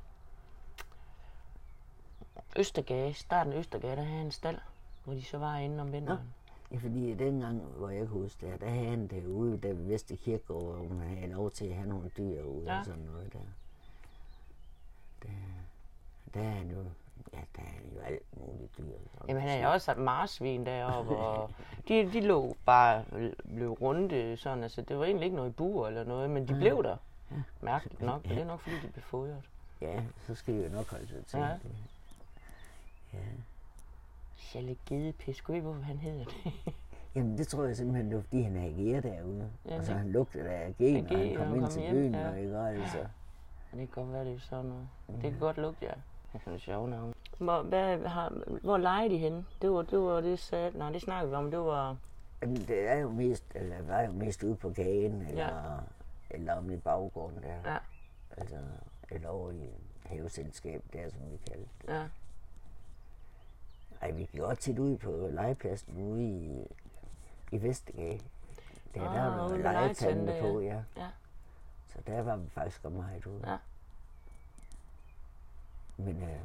[2.57, 4.59] Østergade, starten af Østergade, der havde han en stald,
[5.05, 6.19] hvor de så var inde om vinteren.
[6.73, 9.85] ja, fordi dengang, hvor jeg kan huske det, der havde han det ude der ved
[9.85, 12.79] Vesterkirkegård, hvor hun havde lov til at have nogle dyr ude Ja.
[12.79, 13.39] og sådan noget der.
[15.23, 15.29] Der,
[16.35, 16.85] der er jo,
[17.33, 18.85] ja, der er jo alt muligt dyr.
[19.29, 21.51] Jamen han havde jo også haft marsvin deroppe, og
[21.89, 23.05] de, de lå bare
[23.55, 26.83] blev runde sådan, altså det var egentlig ikke noget bur eller noget, men de blev
[26.83, 26.97] der.
[27.61, 29.43] Mærkeligt nok, men det er nok fordi de blev fodret.
[29.81, 31.45] Ja, så skal vi jo nok holde sig til Ja.
[31.49, 31.61] det.
[33.13, 33.19] Ja.
[34.37, 36.53] Challe Gedepis, kunne I hvorfor han hedder det?
[37.15, 39.51] Jamen det tror jeg simpelthen, det var fordi han agerer derude.
[39.69, 42.15] Ja, og så det- han lugtede af agen, Agen, han kom ind til hjem, byen.
[42.15, 42.29] ja.
[42.31, 42.99] Og, ikke, og altså.
[43.73, 44.89] Men det kan godt være, det er sådan noget.
[45.09, 45.93] Det kan godt lugte, ja.
[46.33, 47.15] Det er sjovt navn.
[47.39, 49.45] Hvor, hvad, har, hvor leger de henne?
[49.63, 51.51] Det var det, var det sat, nej, det snakkede vi om.
[51.51, 51.97] Det var,
[52.43, 55.77] Jamen, det er jo mest, eller var jo mest ude på gaden, eller, ja.
[56.31, 57.73] eller om i baggården der.
[57.73, 57.79] ja,
[58.37, 58.57] Altså,
[59.11, 59.71] eller over i
[60.07, 61.95] haveselskab, der som vi kaldte det.
[61.95, 62.03] ja,
[64.01, 66.67] Ej, vi gik også tit ud på legepladsen ude i,
[67.53, 68.21] i Vestergade.
[68.95, 70.83] Der, Ah, der var ude ved legetande legetante, på, ja.
[70.97, 71.09] ja.
[71.89, 73.51] Så der var vi faktisk godt meget ude.
[73.51, 73.57] Ja.
[75.97, 76.39] Men øh,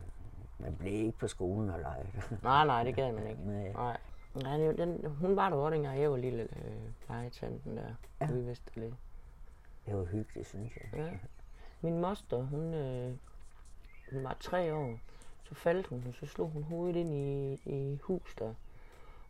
[0.58, 2.06] Man blev ikke på skolen og lege.
[2.44, 3.42] Nej, nej, det gad man ikke.
[3.46, 3.72] Nej.
[3.74, 3.98] Nej.
[4.36, 8.32] Nej, den, hun var der også dengang, jeg var lille øh, plejetanten der, ja.
[8.32, 8.92] ude i Vesterlæ.
[9.86, 11.00] Det var hyggeligt, synes jeg.
[11.06, 11.10] Ja.
[11.82, 13.16] Min moster, hun, øh,
[14.12, 15.00] hun var tre år.
[15.52, 18.54] Så faldt hun, og så slog hun hovedet ind i, i hus der.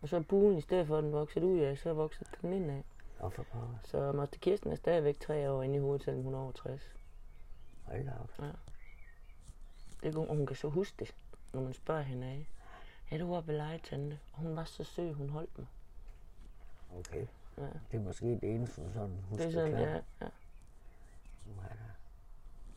[0.01, 2.53] Og så er buen, i stedet for at den voksede ud af, så voksede den
[2.53, 2.83] ind af.
[3.19, 3.77] For pokker.
[3.83, 6.95] Så moster Kirsten er stadigvæk tre år inde i hovedet, selvom hun er over 60.
[7.83, 8.45] Hold da op.
[10.03, 11.15] Det, og hun kan så huske det,
[11.53, 12.47] når man spørger hende af.
[13.11, 15.67] Ja, du var ved legetante, og hun var så sød, hun holdt mig.
[16.99, 17.25] Okay.
[17.57, 17.63] Ja.
[17.91, 20.03] Det er måske det eneste, sådan husker Det er sådan, klart.
[20.21, 20.29] ja, ja.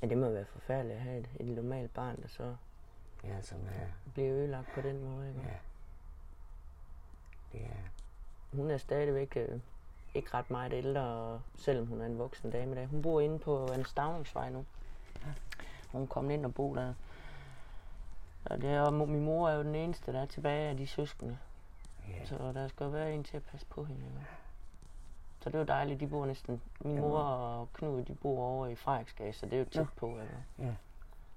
[0.02, 2.56] Ja, det må være forfærdeligt at have et, et normalt barn, der så
[3.24, 5.28] Ja, som er, bliver ødelagt på den måde.
[5.28, 5.40] Ikke?
[5.40, 5.54] ja.
[7.52, 9.60] Det er, Hun er stadigvæk øh,
[10.14, 12.86] ikke ret meget ældre, selvom hun er en voksen dame i dag.
[12.86, 14.64] Hun bor inde på en Stavningsvej nu.
[15.92, 16.94] Hun kom ind og bo der.
[18.44, 20.86] Og det er, og min mor er jo den eneste, der er tilbage af de
[20.86, 21.38] søskende.
[22.08, 22.26] ja.
[22.26, 24.02] Så der skal være en til at passe på hende.
[24.04, 24.20] Jo.
[25.40, 26.62] Så det er jo dejligt, de bor næsten...
[26.80, 30.18] Min mor og Knud, de bor over i Frederiksgade, så det er jo tæt på.
[30.18, 30.36] Altså.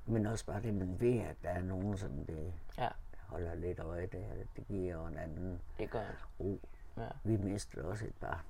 [0.07, 2.89] Men også bare det, man ved, at der er nogen, som det Ja,
[3.27, 4.33] holder lidt øje der.
[4.55, 6.15] Det giver jo en anden det gør det.
[6.39, 6.59] ro.
[6.97, 7.07] Ja.
[7.23, 8.45] Vi mistede også et barn.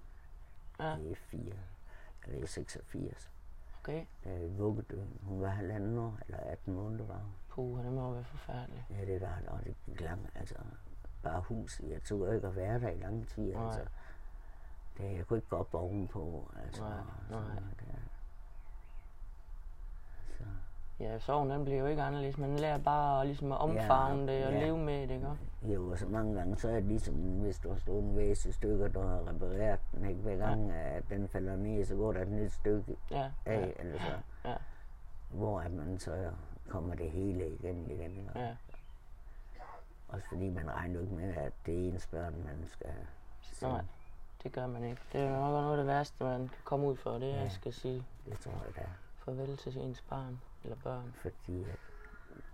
[0.79, 0.95] Ja.
[1.03, 1.55] Det er 4, eller
[2.35, 3.31] det er 86.
[3.79, 4.05] Okay.
[4.25, 5.19] Er i vuggedøen.
[5.23, 7.31] Hun var halvanden år, eller 18 måneder var hun.
[7.49, 8.83] Puh, det må være forfærdeligt.
[8.89, 10.55] Ja, det var og det gik langt, altså
[11.23, 11.81] bare hus.
[11.89, 13.65] Jeg tog ikke at være der i lang tid, Nej.
[13.65, 13.81] altså.
[14.97, 16.81] Det, jeg kunne ikke gå op ovenpå, altså.
[16.81, 16.91] Nej,
[17.29, 17.39] nej.
[17.41, 17.93] noget der.
[20.37, 20.43] Så,
[20.99, 22.37] Ja, sorgen den bliver jo ikke anderledes.
[22.37, 24.59] Man lærer bare ligesom at omfavne det og ja.
[24.65, 25.27] leve med det, ikke?
[25.63, 28.49] jo, og så mange gange, så er det ligesom, hvis du har stået en væse
[28.49, 30.21] i stykker, du har repareret den, ikke?
[30.21, 33.97] Hver gang, at den falder ned, så går der et nyt stykke Ja, af, eller
[33.99, 34.11] så.
[34.49, 34.55] ja,
[35.29, 36.31] Hvor at man så
[36.69, 38.11] kommer det hele igen igen.
[38.11, 38.31] Ikke?
[38.39, 38.49] ja.
[40.09, 42.89] Også fordi man regner ikke med, at det er ens børn, man skal
[43.41, 43.73] sende.
[43.73, 43.83] Nej,
[44.43, 45.01] det gør man ikke.
[45.13, 47.43] Det er nok noget af det værste, man kan komme ud for, det Ja.
[47.45, 48.87] at skal sige Det tror jeg, det er.
[49.25, 51.13] farvel til ens barn eller børn.
[51.21, 51.79] fordi at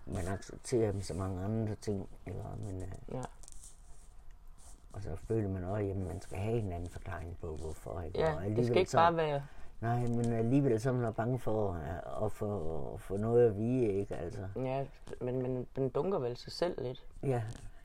[0.06, 2.08] man accepterer dem så mange andre ting?
[2.26, 3.22] Og, Men, øh, Ja,
[4.92, 8.00] og så føler man også, at man skal have en anden forklaring på, hvorfor.
[8.00, 8.20] Ikke?
[8.20, 9.42] ja og det skal ikke så, bare være...
[9.80, 13.84] Nej, men alligevel så er man bange for øh, at få, få noget at vide,
[13.92, 14.16] ikke?
[14.16, 14.86] Altså, Ja,
[15.20, 17.06] men, men den dunker vel sig selv lidt.
[17.22, 17.42] ja,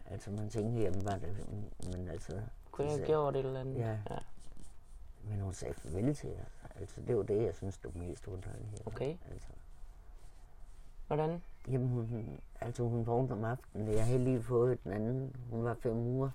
[0.10, 1.46] altså man tænker, jamen var det,
[1.92, 2.42] men altså...
[2.72, 3.76] Kunne jeg have gjort et eller andet?
[3.80, 3.98] Ja.
[4.10, 4.18] ja.
[5.24, 6.70] Men hun sagde farvel til os.
[6.80, 8.82] Altså, det var det, jeg synes, det var mest underligt.
[8.88, 9.18] Okay.
[9.32, 9.48] Altså,
[11.10, 11.42] Hvordan?
[11.68, 13.88] Jamen, hun, altså hun vågnede om aftenen.
[13.88, 15.36] Jeg havde lige fået den anden.
[15.52, 16.30] Hun var fem uger.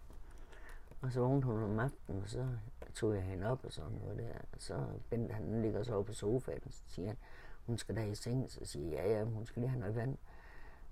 [1.00, 2.46] Og så vågnede hun om aftenen, og så
[2.94, 4.58] tog jeg hende op og sådan noget der.
[4.58, 7.16] Så Bent, han ligger så oppe på sofaen, så siger han,
[7.66, 8.50] hun skal da i seng.
[8.50, 10.16] Så siger jeg, ja, ja, hun skal lige have noget vand.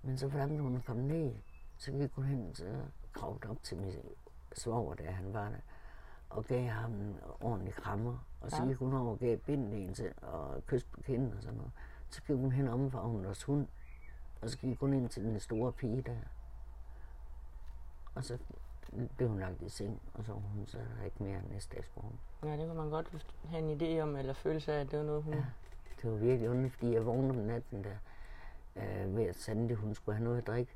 [0.03, 1.33] Men så forlangte hun komme ned.
[1.79, 2.64] Så gik hun hen, så
[3.12, 3.92] kravlede op til min
[4.53, 5.57] svoger, der han var der.
[6.31, 8.27] Og gav ham en ordentlig krammer.
[8.40, 8.68] Og så Ja.
[8.68, 11.73] gik hun over og gav bindet en til, og kys på kinden og sådan noget.
[12.12, 13.66] Så gik hun hen om for vores hund.
[14.42, 16.16] Og så gik hun ind til den store pige der.
[18.14, 18.38] Og så
[19.16, 21.90] blev hun lagt i seng, og så var hun så der ikke mere næste dags
[21.96, 22.18] morgen.
[22.44, 25.05] Ja, det kunne man godt have en idé om, eller følelse af, at det var
[25.05, 25.35] noget, hun...
[25.35, 25.44] Ja.
[26.03, 27.96] Det var virkelig underligt, fordi jeg vågnede om natten der,
[28.77, 30.72] øh, ved at Sande, hun skulle have noget at drikke.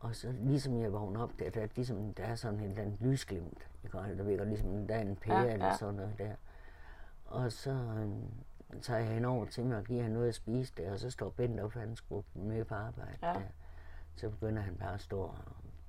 [0.00, 2.82] Og så ligesom jeg vågnede op der, der, er ligesom, der er sådan et eller
[2.82, 3.68] andet lysglimt.
[3.84, 3.98] Ikke?
[3.98, 6.34] Og Der virker ligesom, der er en pære Ja, ja, eller sådan noget der.
[7.26, 8.08] Og så øh,
[8.80, 11.30] tager hende over til mig og giver hende noget at spise der, og så står
[11.30, 13.32] Bent op, han skulle med på arbejde Ja.
[13.32, 13.40] der.
[14.16, 15.38] Så begynder han bare at stå og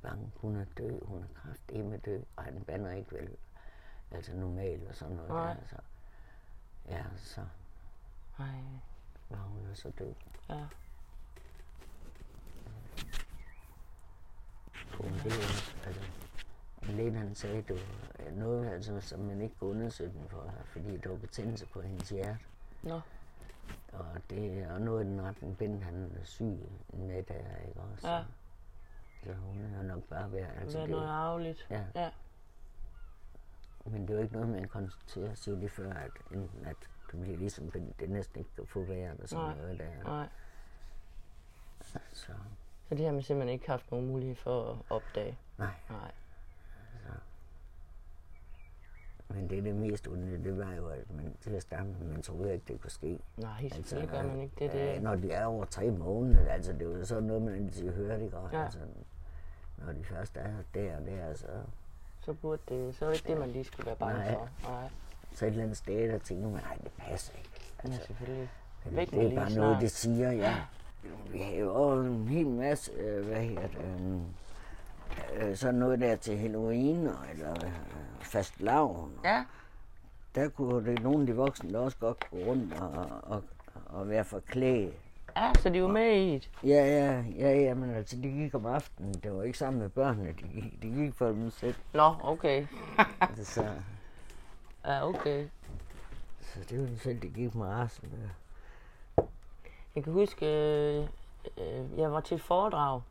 [0.02, 3.30] bange, hun er død, hun er kraftedeme død, og han bander ikke vel,
[4.12, 5.54] altså normalt og sådan noget Nej.
[5.54, 5.60] der.
[5.69, 5.76] Så,
[6.89, 7.41] ja, så
[8.39, 8.46] Ej,
[9.30, 10.13] var hun jo så død.
[10.50, 10.65] ja.
[14.93, 15.32] på en del.
[15.86, 16.02] Altså,
[16.84, 20.98] lægen han sagde, det var noget, altså, som man ikke kunne undersøge den for, fordi
[20.98, 22.39] der var betændelse på hendes hjerte.
[22.84, 23.02] Nå,
[23.93, 28.10] Og det er noget i den retning, Bent han er syg med der, ikke også?
[28.10, 28.24] Ja.
[29.24, 31.68] Så hun har nok bare været, det altså er det, noget arveligt.
[31.70, 32.10] ja, Ja,
[33.86, 36.76] men det er jo ikke noget, man konstaterer at sige det før, at enten at
[37.12, 39.55] du bliver ligesom Bent, det næsten ikke kan få været og sådan Nej.
[39.57, 40.03] noget der.
[40.03, 40.30] nej.
[41.82, 42.32] Så, Så
[42.89, 45.38] det har man simpelthen ikke haft nogen mulighed for at opdage.
[45.57, 45.74] nej.
[45.89, 46.12] Nej.
[49.34, 52.07] Men det er det mest underlige, det var jo, at man til at starte med,
[52.11, 53.19] man troede ikke, det kunne ske.
[53.38, 54.65] Nej, selvfølgelig gør man ikke det.
[54.65, 57.53] øh, det når de er over tre måneder, altså det er jo sådan noget, man
[57.65, 58.53] altid hører, det godt.
[58.53, 58.63] Ja.
[58.63, 58.79] Altså,
[59.86, 61.47] når de først er der og der, så,
[62.19, 64.34] så burde det, så er det ikke det, man lige skulle være bange Nej.
[64.34, 64.49] for.
[64.69, 64.89] Nej,
[65.34, 67.49] så et eller andet sted, der tænker man, nej, det passer ikke.
[67.84, 68.49] ja, Altså, selvfølgelig.
[68.84, 69.65] det, Væk det er bare snart.
[69.67, 70.55] noget, det siger, ja.
[71.31, 74.21] Vi har jo en hel masse, øh, hvad hedder det, øh,
[75.36, 77.72] øh, sådan noget der til Halloween, eller øh,
[78.22, 79.11] fast lavn.
[79.24, 79.43] Ja.
[80.36, 83.43] Der kunne det nogle af de voksne der også godt gå rundt og, og,
[83.86, 84.93] og være forklædt.
[85.38, 86.49] Ja, så de var med i det.
[86.64, 89.14] Ja, ja, ja, ja, men altså, de gik om aftenen.
[89.14, 91.76] Det var ikke sammen med børnene, de gik, de gik for dem selv.
[91.93, 92.66] Nå, okay.
[93.22, 93.66] Altså, så,
[94.86, 95.47] Ja, okay.
[96.41, 98.09] så det var dem selv, de gik med resten.
[98.11, 99.24] Der.
[99.95, 101.07] Jeg kan huske, øh,
[101.57, 103.01] øh, jeg var til et foredrag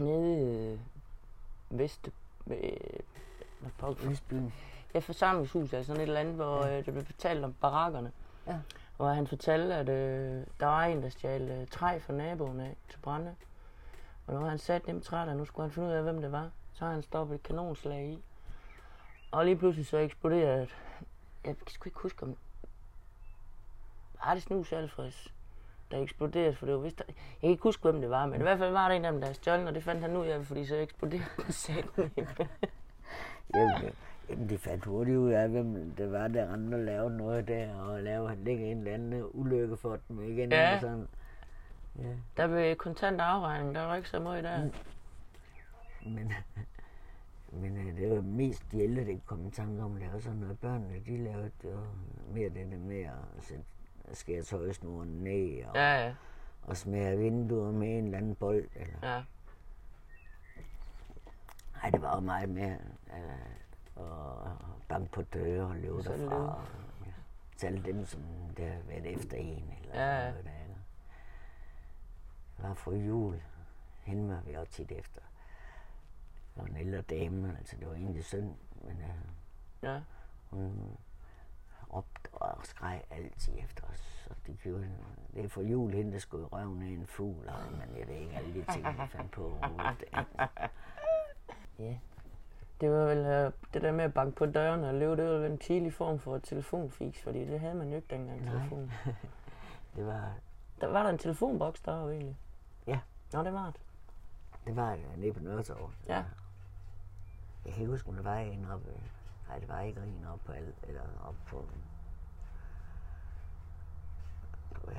[0.00, 0.78] nede øh,
[1.78, 2.08] Vest...
[2.46, 2.56] Øh,
[4.10, 4.52] Vestbyen.
[4.94, 8.12] Ja, forsamlingshus, altså sådan et eller andet, hvor øh, der blev fortalt om barakkerne.
[8.46, 8.58] Ja.
[8.98, 12.76] Og han fortalte, at øh, der var en, der stjal øh, træ fra naboen af
[12.90, 13.34] til brænde.
[14.26, 16.32] Og når han satte dem træ der, nu skulle han finde ud af, hvem det
[16.32, 16.50] var.
[16.72, 18.22] Så har han stoppet et kanonslag i.
[19.30, 20.68] Og lige pludselig så eksploderede,
[21.44, 22.36] jeg kan sgu ikke huske om,
[24.24, 25.34] var det snus Alfreds,
[25.90, 28.42] der eksploderede, for det var vist, jeg kan ikke huske, hvem det var, men i
[28.42, 30.26] hvert fald var der en af dem, der havde stjålet, og det fandt han ud
[30.26, 32.10] af, fordi så eksploderede på sætten.
[33.54, 33.92] Jamen,
[34.30, 37.74] jamen, de fandt hurtigt ud af, hvem det var, der rendte og lavede noget der,
[37.74, 40.52] og lavede, lægge en eller anden ulykke for dem igen.
[40.52, 40.74] Ja.
[40.74, 41.08] Og sådan.
[41.98, 44.70] Ja, Der blev kontant afregning, der var ikke så meget der.
[46.06, 46.32] men,
[47.52, 50.58] men øh, det var mest ældre, der kom i tanke om at lave sådan noget.
[50.58, 51.76] Børnene, de lavede jo
[52.34, 53.64] mere det der med at sætte,
[54.04, 56.14] at skære tøjsnoren ned, og, Ja, ja,
[56.62, 58.68] og smadre vinduer med en eller anden bold.
[58.74, 58.98] Eller.
[59.02, 59.22] ja.
[61.82, 62.78] Nej, det var jo meget mere
[63.16, 64.52] øh, at
[64.88, 66.34] banke på døre og løbe derfra.
[66.34, 66.64] Og,
[67.06, 67.12] ja,
[67.56, 68.20] tale dem, som
[68.56, 69.74] der har været efter en.
[69.82, 70.30] Eller Ja, ja.
[70.30, 70.50] noget der.
[72.56, 73.42] Det var for jul.
[74.02, 75.20] Hende var vi også tit efter.
[76.54, 79.08] Det var en ældre dame, altså det var egentlig synd, men øh,
[79.82, 80.00] ja.
[80.50, 80.96] hun
[81.94, 83.98] råbte og skreg altid efter os.
[84.28, 84.88] Så de gjorde,
[85.34, 88.08] det er for jul, hende der skulle i røven af en fugl, og, men jeg
[88.08, 89.42] ved ikke alle de ting, vi fandt på.
[89.44, 90.04] overhovedet.
[91.78, 91.98] Ja.
[92.80, 95.38] Det var vel øh, det der med at banke på døren og løbe, det var
[95.38, 98.52] vel en tidlig form for telefonfix, fordi det havde man jo ikke dengang Nej.
[98.54, 98.92] telefon.
[99.96, 100.32] Det var,
[100.80, 102.36] Der var der en telefonboks deroppe egentlig?
[102.86, 102.98] Ja.
[103.32, 103.80] Nå, det var det.
[104.66, 105.90] Det var det, nede på Nørretorv.
[106.08, 106.24] Ja.
[107.64, 108.86] Jeg kan ikke huske, om der var en oppe.
[109.48, 111.68] Nej, det var ikke en oppe på al, eller oppe på...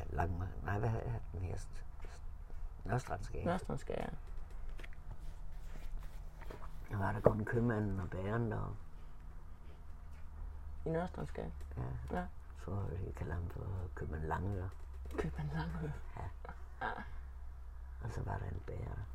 [0.09, 1.57] lang, nej, hvad er den her?
[2.85, 3.45] Nørrestrandskab.
[3.45, 4.09] Nørstrandskær, ja.
[6.91, 8.77] Der var der kun købmanden og bæren der.
[10.85, 11.49] I Nørstrandskær.
[11.77, 12.17] Ja.
[12.17, 12.25] Ja.
[12.65, 12.71] Så
[13.05, 13.65] jeg kalder ham for
[13.95, 14.67] købmand Langør.
[15.17, 15.71] Køb en lang
[18.03, 19.05] Og så var der en bærer.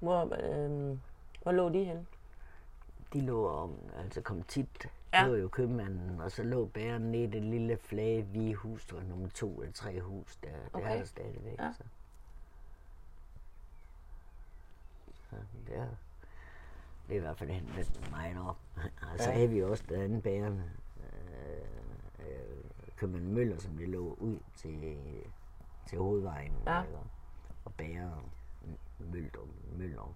[0.00, 0.98] Hvor, øh,
[1.46, 2.06] hvor lå de henne?
[3.12, 5.26] De lå om, altså kom tit, Ja.
[5.26, 8.96] lå jo købmanden, og så lå bæren nede i det lille flage hvide hus, der
[8.96, 10.90] var nummer to eller tre hus, der, Okay.
[10.92, 11.58] er der stadigvæk.
[11.58, 11.72] Ja.
[11.72, 11.82] Så.
[15.14, 15.36] så
[15.66, 15.88] det, er,
[17.08, 18.58] det er i hvert fald hentet mig op.
[19.12, 19.34] Og så Ja.
[19.36, 20.64] havde vi også den anden bærende,
[22.20, 24.96] øh, øh, Møller, som det lå ud til,
[25.86, 26.52] til hovedvejen.
[26.66, 26.82] Ja.
[26.82, 26.98] ikke?
[27.64, 28.24] Og bærer
[28.98, 29.40] Møller.
[29.72, 30.14] Møller.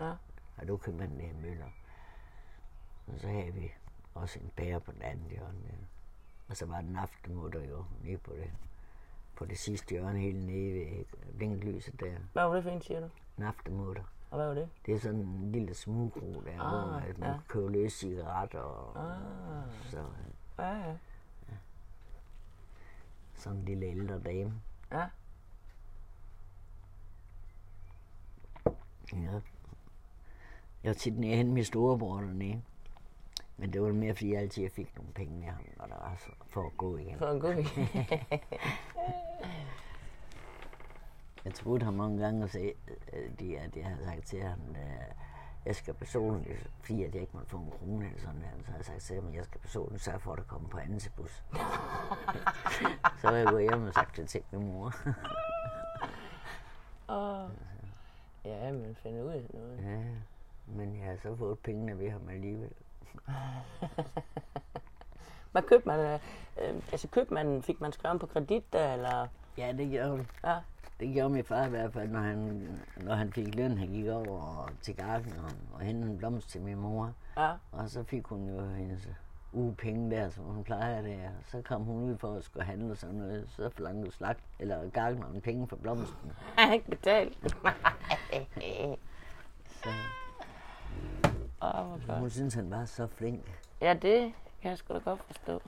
[0.00, 0.12] Ja.
[0.56, 1.70] Og du købte man der Møller.
[3.06, 3.72] Og så havde vi
[4.14, 5.58] også en bærer på den anden hjørne.
[5.68, 5.76] Der.
[6.48, 8.50] Og så var den aftenmutter jo nede på det,
[9.36, 11.04] på det sidste hjørne, helt nede ved
[11.36, 12.18] blinklyset der.
[12.32, 13.08] Hvad var det for en, siger du?
[13.38, 14.02] En aftenmutter.
[14.30, 14.68] Og hvad var det?
[14.86, 17.32] Det er sådan en lille smugro der, Ah, hvor man ja.
[17.32, 19.90] kan købe løs cigaretter og Ah.
[19.90, 20.04] så,
[20.58, 20.96] Ja, ja.
[23.34, 24.54] sådan en lille ældre dame.
[24.92, 25.06] Ja.
[29.12, 29.40] Ja.
[30.86, 32.62] Jeg var tit nede hen med storebror dernede.
[33.56, 36.16] Men det var mere, fordi jeg altid fik nogle penge med ham, når der var
[36.18, 37.18] så, for at gå igen.
[37.18, 37.54] For en god
[41.44, 42.72] Jeg troede ham mange gange, og sagde,
[43.12, 45.16] øh, at jeg havde sagt til ham, at
[45.66, 48.78] jeg skal personligt, fordi at jeg ikke måtte få en krone eller sådan, så havde
[48.78, 51.00] jeg sagt til ham, at jeg skal personligt sørge for, at der kommer på anden
[51.16, 51.30] bus.
[53.20, 54.94] så var jeg gået hjem og sagt det til min mor.
[57.08, 57.50] Åh.
[58.44, 59.78] Ja, men finder ud af noget.
[59.84, 60.04] ja,
[60.66, 62.70] men jeg har så fået pengene ved ham alligevel.
[65.52, 66.20] Hvad købte man?
[66.62, 69.26] øh, altså købte man, fik man skrevet på kredit der, eller?
[69.58, 70.24] Ja, det gjorde vi.
[70.44, 70.56] Ja.
[71.00, 73.78] Det gjorde min far i hvert fald, når han, når han fik løn.
[73.78, 77.12] Han gik over til garden og, og hentede en blomst til min mor.
[77.36, 77.52] Ja.
[77.72, 79.08] Og så fik hun jo hendes
[79.52, 81.20] uge penge der, som hun plejer det.
[81.24, 83.48] Og så kom hun ud for at skulle handle og sådan noget.
[83.48, 86.32] Så forlangte slagt, eller gartneren penge for blomsten.
[86.56, 87.38] Jeg har ikke betalt.
[89.82, 89.88] Så
[91.60, 92.18] Godt.
[92.18, 93.62] hun synes, han var så flink.
[93.80, 95.62] Ja, det kan jeg sgu da godt forstå.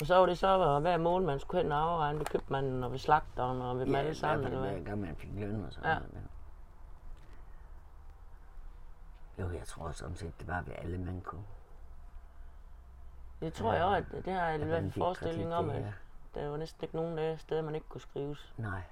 [0.00, 2.90] Og så var det så hver måned, man skulle hen og afregne ved købmanden og
[2.92, 4.70] ved slagteren og ved dem alle sammen, eller eller hvad?
[4.70, 4.80] hvad?
[4.80, 5.94] Hver gang man fik løn og sådan Ja.
[5.98, 6.12] noget.
[6.12, 6.20] der.
[9.42, 11.44] Jo, jeg tror sådan set, det var ved alle, man kunne.
[13.40, 15.74] Det tror jeg også, at det har jeg i At hvert fald forestilling om, det
[15.74, 15.92] at er-
[16.34, 18.54] der var næsten ikke nogen af steder, man ikke kunne skrives.
[18.56, 18.82] Nej.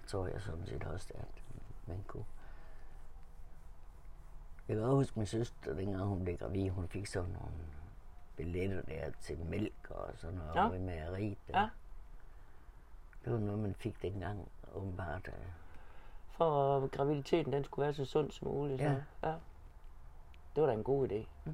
[0.00, 1.39] Det tror jeg sådan set også, at
[1.90, 2.24] man kunne.
[4.68, 7.52] Jeg kan også huske min søster, dengang hun blev gravid, hun fik sådan nogle
[8.36, 10.68] billetter der til mælk og sådan noget Ja.
[10.68, 11.38] med mejeriet.
[11.48, 11.68] Ja.
[13.24, 15.28] Det var noget, man fik dengang, åbenbart.
[15.28, 15.34] øh.
[16.30, 18.80] For at graviditeten den skulle være så sund som muligt.
[18.80, 18.94] Ja.
[19.20, 19.26] Så.
[19.28, 19.34] ja.
[20.54, 21.50] Det var da en god idé.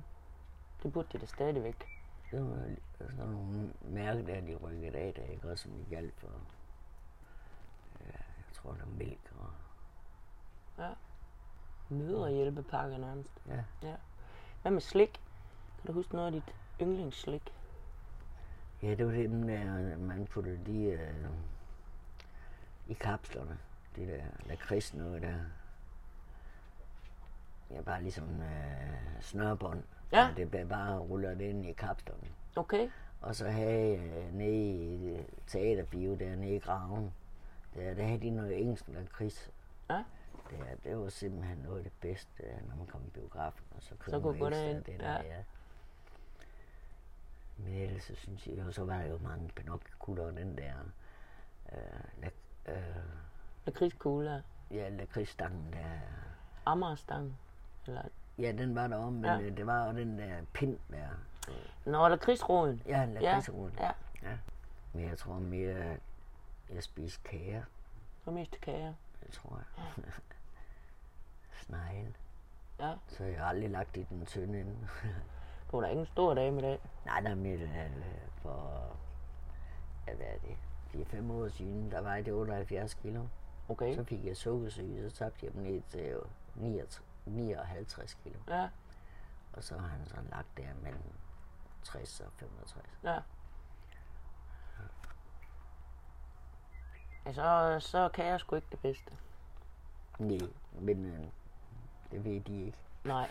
[0.82, 1.84] Det burde de da stadigvæk.
[2.30, 2.66] Det var
[2.98, 6.28] sådan nogle mærker, der de rykkede af, der ikke også, som de galt for.
[8.00, 9.50] Ja, jeg tror, der er mælk og...
[11.88, 13.32] Møderhjælpepakke nærmest.
[13.48, 13.64] Ja.
[13.88, 13.94] ja.
[14.62, 15.20] Hvad med slik?
[15.78, 17.52] Kan du huske noget af dit yndlingsslik?
[18.82, 21.26] Ja, det var dem der, man puttede de øh,
[22.88, 23.58] i kapslerne.
[23.96, 25.34] Det der lakrids noget der.
[27.70, 29.82] Ja, bare ligesom øh, snørbånd.
[30.12, 30.28] Ja.
[30.28, 32.28] Men Det blev bare rullet ind i kapslerne.
[32.56, 32.90] Okay.
[33.20, 37.12] Og så havde øh, nede i øh, teaterbio der nede i graven,
[37.74, 39.50] der, der havde de noget engelsk lakrids.
[39.90, 40.02] Ja.
[40.50, 43.64] Det, det var simpelthen noget af det bedste, øh, når man kom i biografen.
[43.76, 45.36] Og så, Så kunne man ekstra Det der, ja.
[45.36, 45.42] ja.
[47.56, 50.72] Men ellers så synes jeg, og så var der jo mange pinocchio og den der
[51.72, 51.78] øh,
[52.22, 52.32] lak,
[52.66, 52.74] øh,
[53.66, 54.42] Lakridskugle.
[54.70, 55.98] ja, lakridsstangen der.
[56.66, 57.38] Amagerstang.
[57.86, 58.02] Eller...
[58.38, 59.36] Ja, den var der om, men Ja.
[59.38, 59.50] ja.
[59.50, 61.08] det var jo den der pind der.
[61.84, 62.82] Nå, lakridsroden.
[62.86, 63.76] Ja, lakridsruden.
[63.80, 63.90] Ja.
[64.22, 64.38] ja.
[64.92, 66.00] Men jeg tror mere, at
[66.74, 67.62] jeg spiste kager.
[68.26, 68.94] Og mest kager.
[69.22, 69.62] Det tror
[69.96, 70.04] jeg.
[71.66, 72.14] Snegle.
[72.80, 72.94] Ja.
[73.08, 74.88] Så jeg har aldrig lagt i den tynde ende.
[75.70, 76.80] Du var da ikke en stor dame i dag.
[77.04, 77.90] Nej, der er mere øh,
[78.42, 78.96] for,
[80.06, 80.56] ja, hvad er det,
[80.92, 83.26] de fem år siden, der var det 78 kilo.
[83.68, 83.94] Okay.
[83.94, 86.22] Så fik jeg sukkersyge, så tabte jeg dem ned til øh,
[86.54, 88.38] 59 59 kilo.
[88.48, 88.68] Ja.
[89.52, 91.12] Og så har han sådan lagt der mellem
[91.82, 92.86] 60 og 65.
[93.04, 93.18] Ja.
[97.26, 99.12] Ja, så, så kan jeg sgu ikke det bedste.
[100.18, 100.38] Nej,
[100.80, 101.26] men øh,
[102.10, 102.78] det ved de ikke.
[103.04, 103.30] Nej,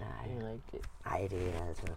[0.00, 0.86] Nej, det er rigtigt.
[1.06, 1.92] Ej, det er altså...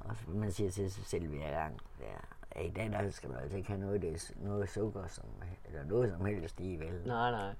[0.00, 3.56] Også man siger til sig selv hver gang, ja, i dag der skal du altså
[3.56, 5.24] ikke have noget, det noget sukker, som,
[5.64, 7.02] eller noget som helst i, vel?
[7.06, 7.54] Nej, nej.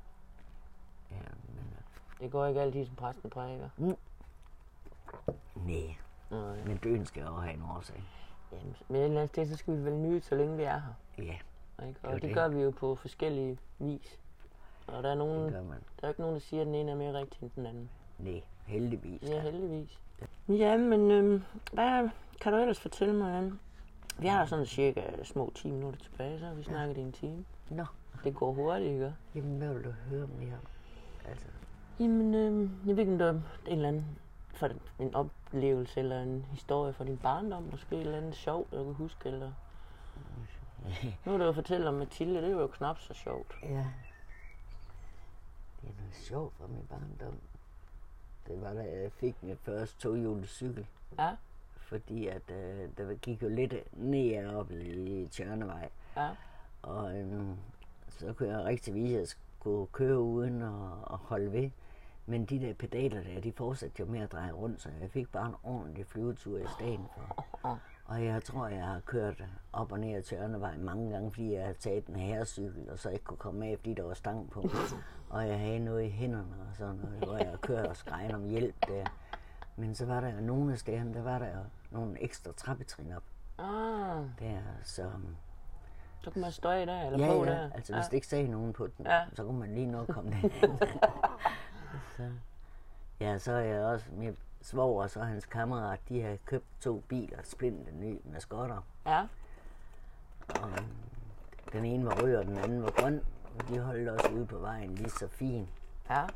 [1.10, 1.16] Ja,
[1.48, 1.74] men,
[2.20, 3.68] Det går ikke altid, som præsten prædiker.
[5.54, 5.96] nej,
[6.30, 6.64] Nej.
[6.64, 8.02] men døden skal jo have en årsag.
[8.52, 10.78] Jamen, men et eller andet sted, så skal vi vel nyde, så længe vi er
[10.78, 10.92] her.
[11.18, 11.40] Ja, Ikke?
[11.78, 12.34] Det Og det, det.
[12.34, 14.18] gør vi jo på forskellige vis.
[14.86, 15.62] Og der er, nogen, der
[16.02, 17.90] er ikke nogen, der siger, at den ene er mere rigtig end den anden.
[18.18, 19.22] Nej, heldigvis.
[19.22, 19.98] Ja, heldigvis.
[20.48, 22.08] Ja, men øhm, hvad
[22.40, 23.58] kan du ellers fortælle mig, Anne?
[24.18, 27.44] Vi har sådan cirka små 10 minutter tilbage, så har vi snakket i en time.
[27.70, 27.84] Nå,
[28.24, 29.14] Det går hurtigt, ikke?
[29.34, 30.56] jamen hvad vil du høre om her?
[31.28, 31.46] Altså,
[32.00, 34.18] Jamen, øhm, jeg ved ikke, om der er en eller anden
[34.54, 38.84] for en oplevelse eller en historie fra din barndom, måske et eller andet sjovt, du
[38.84, 39.52] kan huske, eller...
[41.24, 43.56] Nu er du jo fortælle om Mathilde, det er jo knap så sjovt.
[43.62, 43.84] ja.
[45.86, 47.38] Det er noget sjovt fra min barndom.
[48.46, 50.86] Det var da jeg fik min første tohjulet cykel.
[51.18, 51.36] Ja,
[51.76, 55.88] Fordi at øh, der gik jo lidt ned op i Tjørnevej.
[56.16, 56.30] ja,
[56.82, 57.56] Og øhm,
[58.08, 61.70] så kunne jeg rigtig vise, at jeg skulle køre uden at, at holde ved.
[62.26, 65.32] Men de der pedaler der, de fortsatte jo med at dreje rundt, så jeg fik
[65.32, 67.44] bare en ordentlig flyvetur i stedet for.
[68.08, 71.66] Og jeg tror, jeg har kørt op og ned ad Tørnevej mange gange, fordi jeg
[71.66, 74.60] har taget en herrecykel, og så ikke kunne komme af, fordi der var stang på.
[75.30, 78.44] og jeg havde noget i hænderne og sådan noget, hvor jeg kørte og skreg om
[78.48, 79.04] hjælp der.
[79.76, 81.56] Men så var der nogle af stederne, der var der
[81.90, 83.22] nogle ekstra trappetrin op
[83.58, 85.10] ah, der, så...
[86.20, 87.70] så kan man stå i der, eller Ja, på ja, der.
[87.74, 89.24] altså hvis det ikke sagde nogen på den, Ja.
[89.34, 90.50] så kunne man lige nå at komme den.
[92.16, 92.30] så,
[93.20, 97.02] ja, så er jeg også med svoger og så hans kammerat, de har købt to
[97.08, 98.86] biler, splinte nye med skotter.
[99.06, 99.26] Ja,
[100.62, 100.70] Og
[101.72, 103.20] den ene var rød, og den anden var grøn.
[103.68, 105.68] De holdt også ude på vejen lige så fint.
[106.10, 106.26] ja,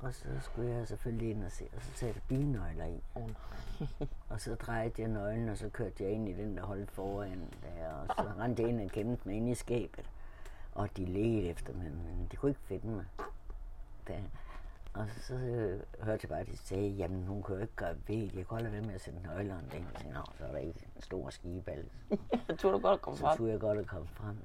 [0.00, 3.02] Og så skulle jeg selvfølgelig ind og se, og så satte bilnøgler i.
[3.16, 3.28] Åh,
[4.30, 7.48] og så drejede jeg nøglen, og så kørte jeg ind i den, der holdt foran
[7.62, 10.04] der, og så rendte jeg ind og gemte mig ind i skabet.
[10.72, 13.04] Og de ledte efter mig, men de kunne ikke finde mig.
[14.08, 14.18] Der.
[14.94, 17.94] Og så øh, hørte jeg bare, at de sagde, jamen hun kan jo ikke gøre
[18.06, 19.84] ved, jeg kan holde ved med at sætte nøglerne ind.
[19.98, 21.84] Så, Nå, så er der ikke en stor skibal.
[22.48, 23.36] jeg tror du godt at komme Så frem.
[23.36, 24.36] turde jeg godt at komme frem.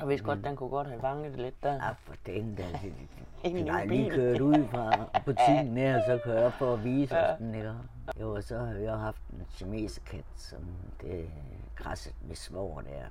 [0.00, 1.72] Jeg vidste godt, den kunne godt have vanget det lidt der.
[1.72, 2.78] Ja, for den der.
[3.44, 4.90] Ingen lille lige kørt ud fra
[5.26, 7.74] butikken her, og så kører jeg op for at vise os den, ikke?
[8.20, 10.58] Jo, og så har jeg haft en siamesekat, som
[11.00, 11.30] det
[11.76, 13.04] græsset med svoger der.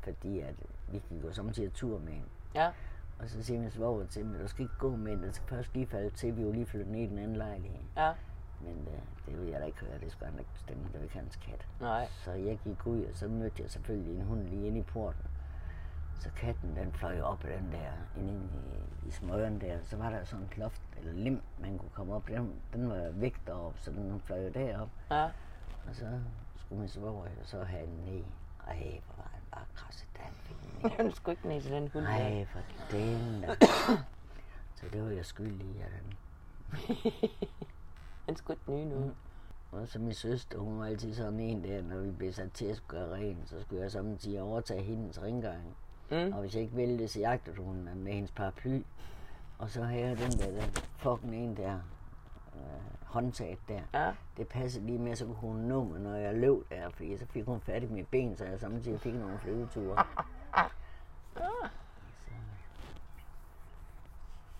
[0.00, 0.54] Fordi at
[0.88, 2.28] vi gik jo samtidig tur med hende.
[2.54, 2.70] Ja.
[3.18, 5.74] Og så siger min svoger til mig, du skal ikke gå med den, skal først
[5.74, 7.80] lige falde til, vi jo lige flyttet ned i den anden lejlighed.
[7.96, 8.12] Ja.
[8.60, 11.02] Men øh, det vil jeg da ikke høre, det skal han ikke bestemme, det vil
[11.02, 11.66] ikke hans kat.
[11.80, 12.08] Nej.
[12.24, 15.22] Så jeg gik ud, og så mødte jeg selvfølgelig en hund lige inde i porten.
[16.18, 18.32] Så katten, den fløj op den der, inde
[19.04, 19.78] i, i smøren der.
[19.82, 22.28] Så var der sådan et loft, eller lim, man kunne komme op.
[22.28, 24.88] Den, den var væk deroppe, så den fløj jo derop.
[25.10, 25.24] Ja.
[25.88, 26.20] Og så
[26.56, 28.24] skulle min svoger så have den ned.
[28.66, 30.98] Ej, hvor var han bare krasset, da han fik den ned.
[31.04, 32.10] Den skulle ikke ned til den hund der.
[32.10, 32.60] Ej, for
[32.90, 33.54] den der.
[34.74, 36.16] Så det var jeg skyldig i, at den
[38.26, 39.14] Den skulle ikke nye nu.
[39.72, 42.66] Og så min søster, hun var altid sådan en der, når vi blev sat til
[42.66, 45.76] at skulle gøre rent, så skulle jeg samtidig overtage hendes rengøring.
[46.10, 46.32] Mm.
[46.32, 48.82] Og hvis jeg ikke ville det, så jagtede hun mig med hendes paraply.
[49.58, 51.74] Og så havde jeg den der, der fucking en der,
[52.54, 52.60] øh,
[53.02, 53.80] håndtaget der.
[53.94, 54.12] Ja.
[54.36, 57.26] Det passede lige med, så kunne hun nå mig, når jeg løb der, fordi så
[57.26, 60.04] fik hun fat i mit ben, så jeg samtidig fik nogle flyveture.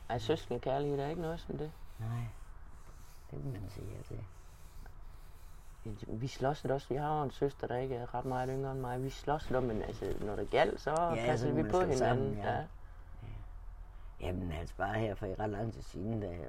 [0.09, 1.73] Ej, søsken kærlighed, der er ikke noget som det.
[1.99, 2.25] Nej,
[3.31, 4.25] det vil man sige, at det.
[6.09, 6.89] Vi slås lidt også.
[6.89, 9.03] Vi har jo en søster, der ikke er ret meget yngre end mig.
[9.03, 11.99] Vi slås lidt, men altså, når det galt, så Ja, passede så vi på hinanden.
[11.99, 12.53] sammen, ja.
[12.57, 12.65] ja.
[14.21, 16.49] Jamen altså bare her for i ret lang tid siden, da jeg,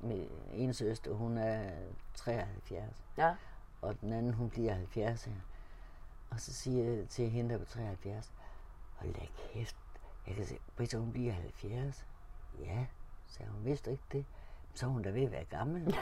[0.00, 1.70] med en søster, hun er
[2.14, 3.04] 73.
[3.16, 3.34] ja.
[3.82, 5.32] og den anden, hun bliver 70 her.
[6.30, 8.32] Og så siger jeg til hende, der er på 73,
[8.96, 9.20] hold da
[9.52, 9.76] kæft,
[10.26, 12.06] jeg kan se, Britta, hun bliver 70.
[12.60, 12.86] Ja,
[13.26, 14.24] sagde hun, vidste ikke det?
[14.74, 15.94] Så er hun da ved at være gammel, hun.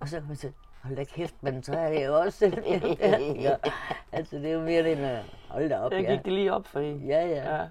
[0.00, 0.52] Og så kan man sige,
[0.82, 2.46] hold da kæft, men så er det jo også
[3.40, 3.56] ja,
[4.12, 6.00] altså, det er jo mere det, at hold da op, ja.
[6.14, 7.06] gik det lige op for hende.
[7.06, 7.58] Ja, ja.
[7.60, 7.66] Ja.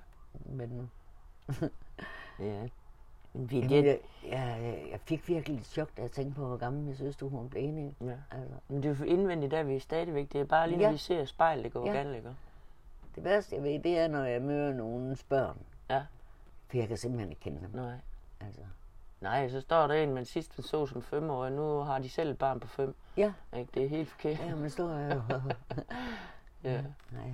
[0.46, 0.92] Men
[2.40, 2.68] ja.
[3.34, 4.00] Men vi, jamen, det, jeg,
[4.32, 7.50] jeg, jeg, fik virkelig et chok, da jeg tænkte på, hvor gammel min søster hun
[7.50, 7.96] blev enig.
[8.02, 8.12] ja.
[8.32, 10.34] Altså, Men det er jo indvendigt, der er vi stadigvæk.
[10.34, 10.92] Det er bare lige, når Ja.
[10.92, 11.92] vi ser spejl, det går Ja.
[11.94, 12.30] galt, ikke?
[13.16, 15.58] det værste, jeg ved, det er, når jeg møder nogens børn.
[15.90, 16.02] Ja.
[16.68, 17.70] For jeg kan simpelthen ikke kende dem.
[17.74, 17.94] Nej.
[18.42, 18.62] Altså.
[19.22, 22.30] Nej, så står der en, man sidst man så som femårig, nu har de selv
[22.32, 22.96] et barn på fem.
[23.18, 23.72] Ja, Ikke?
[23.74, 24.40] Det er helt forkert.
[24.40, 25.22] ja, men står jeg jo.
[26.64, 27.34] Ja, Nej,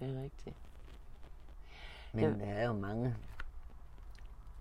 [0.00, 0.56] det er rigtigt.
[2.12, 2.46] men Ja.
[2.46, 3.14] der er jo mange.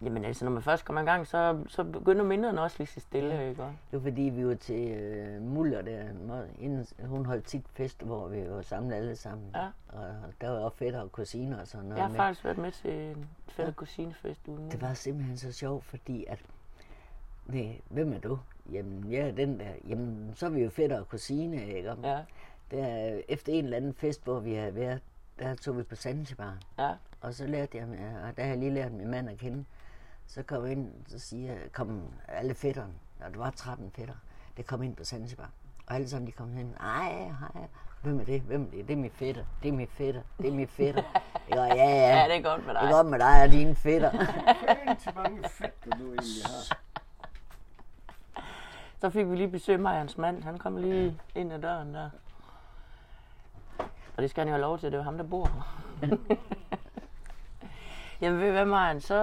[0.04, 2.99] Jamen altså, når man først kommer i gang, så, så begynder minderne også lige så
[2.99, 3.49] stille, Ja.
[3.49, 3.62] ikke?
[3.62, 6.04] Det var fordi, vi var til øh, Muller der.
[6.60, 9.47] Inden, hun holdt tit fest, hvor vi var samlet alle sammen.
[9.56, 9.68] Ja.
[9.89, 10.04] Og
[10.41, 12.18] der var også fætter og kusiner og sådan noget Jeg har med.
[12.18, 16.39] faktisk været med til en fætter kusinefest ude Det var simpelthen så sjovt, fordi at...
[17.45, 18.39] Nej, hvem er du?
[18.72, 19.72] Jamen, jeg er den der.
[19.89, 21.93] Jamen, så er vi jo fætter og kusine, ikke?
[22.04, 22.20] Ja,
[22.72, 24.99] Der, efter en eller anden fest, hvor vi havde været,
[25.39, 26.58] der tog vi på Sansebar.
[26.80, 26.91] ja,
[27.22, 27.88] Og så lærte jeg,
[28.30, 29.66] og der har jeg lige lært min mand at kende.
[30.34, 32.94] Så kom ind, så siger kom alle fætterne,
[33.26, 34.14] og der var 13 fætter,
[34.58, 35.50] det kom ind på Zanzibar.
[35.88, 37.68] Og alle sammen, de kom hen, ej, hej,
[38.02, 40.48] hvem er det, hvem er det, det er min fætter, det er min fætter, det
[40.48, 41.04] er min fætter.
[41.50, 42.82] Jeg går, ja, ja, ja, det er godt med dig.
[42.82, 44.12] det er godt med dig og dine fætter.
[45.00, 46.78] Til mange fætter, du egentlig har.
[49.00, 50.44] Så fik vi lige besøg af og hans mand.
[50.44, 52.10] Han kom lige ind ad døren der.
[54.18, 55.46] Og det skal han jo have lov til, det er jo ham, der bor
[56.02, 56.18] her.
[58.22, 59.15] Jamen ved hvad, Marian, så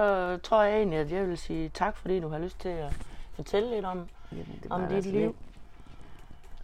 [0.43, 3.69] tror jeg egentlig, at jeg vil sige tak, fordi du har lyst til at fortælle
[3.75, 5.19] lidt om, Jamen, det om dit da så liv.
[5.21, 5.35] lidt.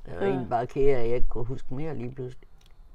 [0.07, 2.47] Jeg var egentlig bare kære, at jeg ikke kunne huske mere lige pludselig.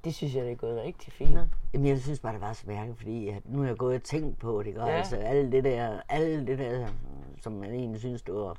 [0.05, 1.38] Det synes jeg, det er gået rigtig fint.
[1.74, 4.03] Jamen, jeg synes bare, det var så mærkeligt, fordi at nu er jeg gået og
[4.03, 4.95] tænkt på det, og Ja.
[4.95, 6.88] altså alt det der, alt det der,
[7.43, 8.57] som man egentlig synes, det var,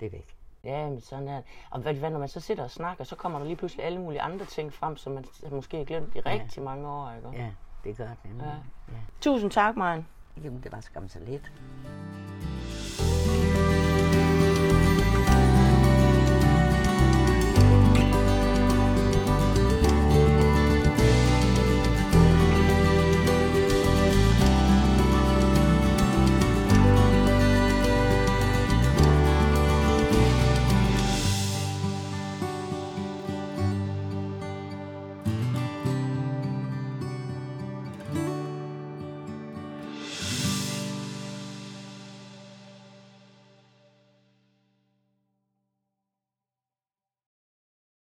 [0.00, 0.34] det er væk.
[0.64, 1.42] Ja, men sådan er.
[1.70, 4.00] Og hvad, hvad, når man så sidder og snakker, så kommer der lige pludselig alle
[4.00, 7.42] mulige andre ting frem, som man måske har glemt i rigtig mange år, ikke?
[7.42, 7.50] Ja,
[7.84, 8.30] det gør det.
[8.40, 8.44] Ja.
[8.88, 8.98] Ja.
[9.20, 10.06] Tusind tak, Marian.
[10.44, 11.52] Jamen, det var skam så lidt.